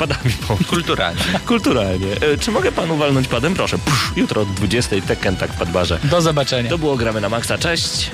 [0.01, 1.21] Padami po Kulturalnie.
[1.47, 2.07] Kulturalnie.
[2.33, 3.55] Y, Czy mogę panu walnąć padem?
[3.55, 3.79] Proszę.
[3.79, 4.97] Psz, jutro o 20.
[5.07, 5.99] Tekken tak w Padbarze.
[6.05, 6.71] Do zobaczenia.
[6.71, 7.59] To było Gramy na Maxa.
[7.59, 8.11] Cześć.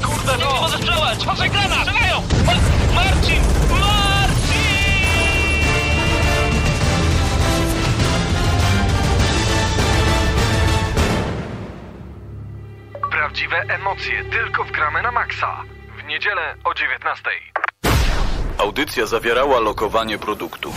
[0.00, 0.60] Kurde, Nie, nie no.
[0.60, 1.22] możesz strzelać!
[1.22, 1.78] Uważaj, granat!
[1.88, 2.22] Strzelają!
[2.46, 3.42] Ma- Marcin!
[3.70, 4.48] Marcin!
[13.10, 15.62] Prawdziwe emocje tylko w gramy na maksa.
[15.98, 17.30] W niedzielę o 19.
[18.58, 20.72] Audycja zawierała lokowanie produktu.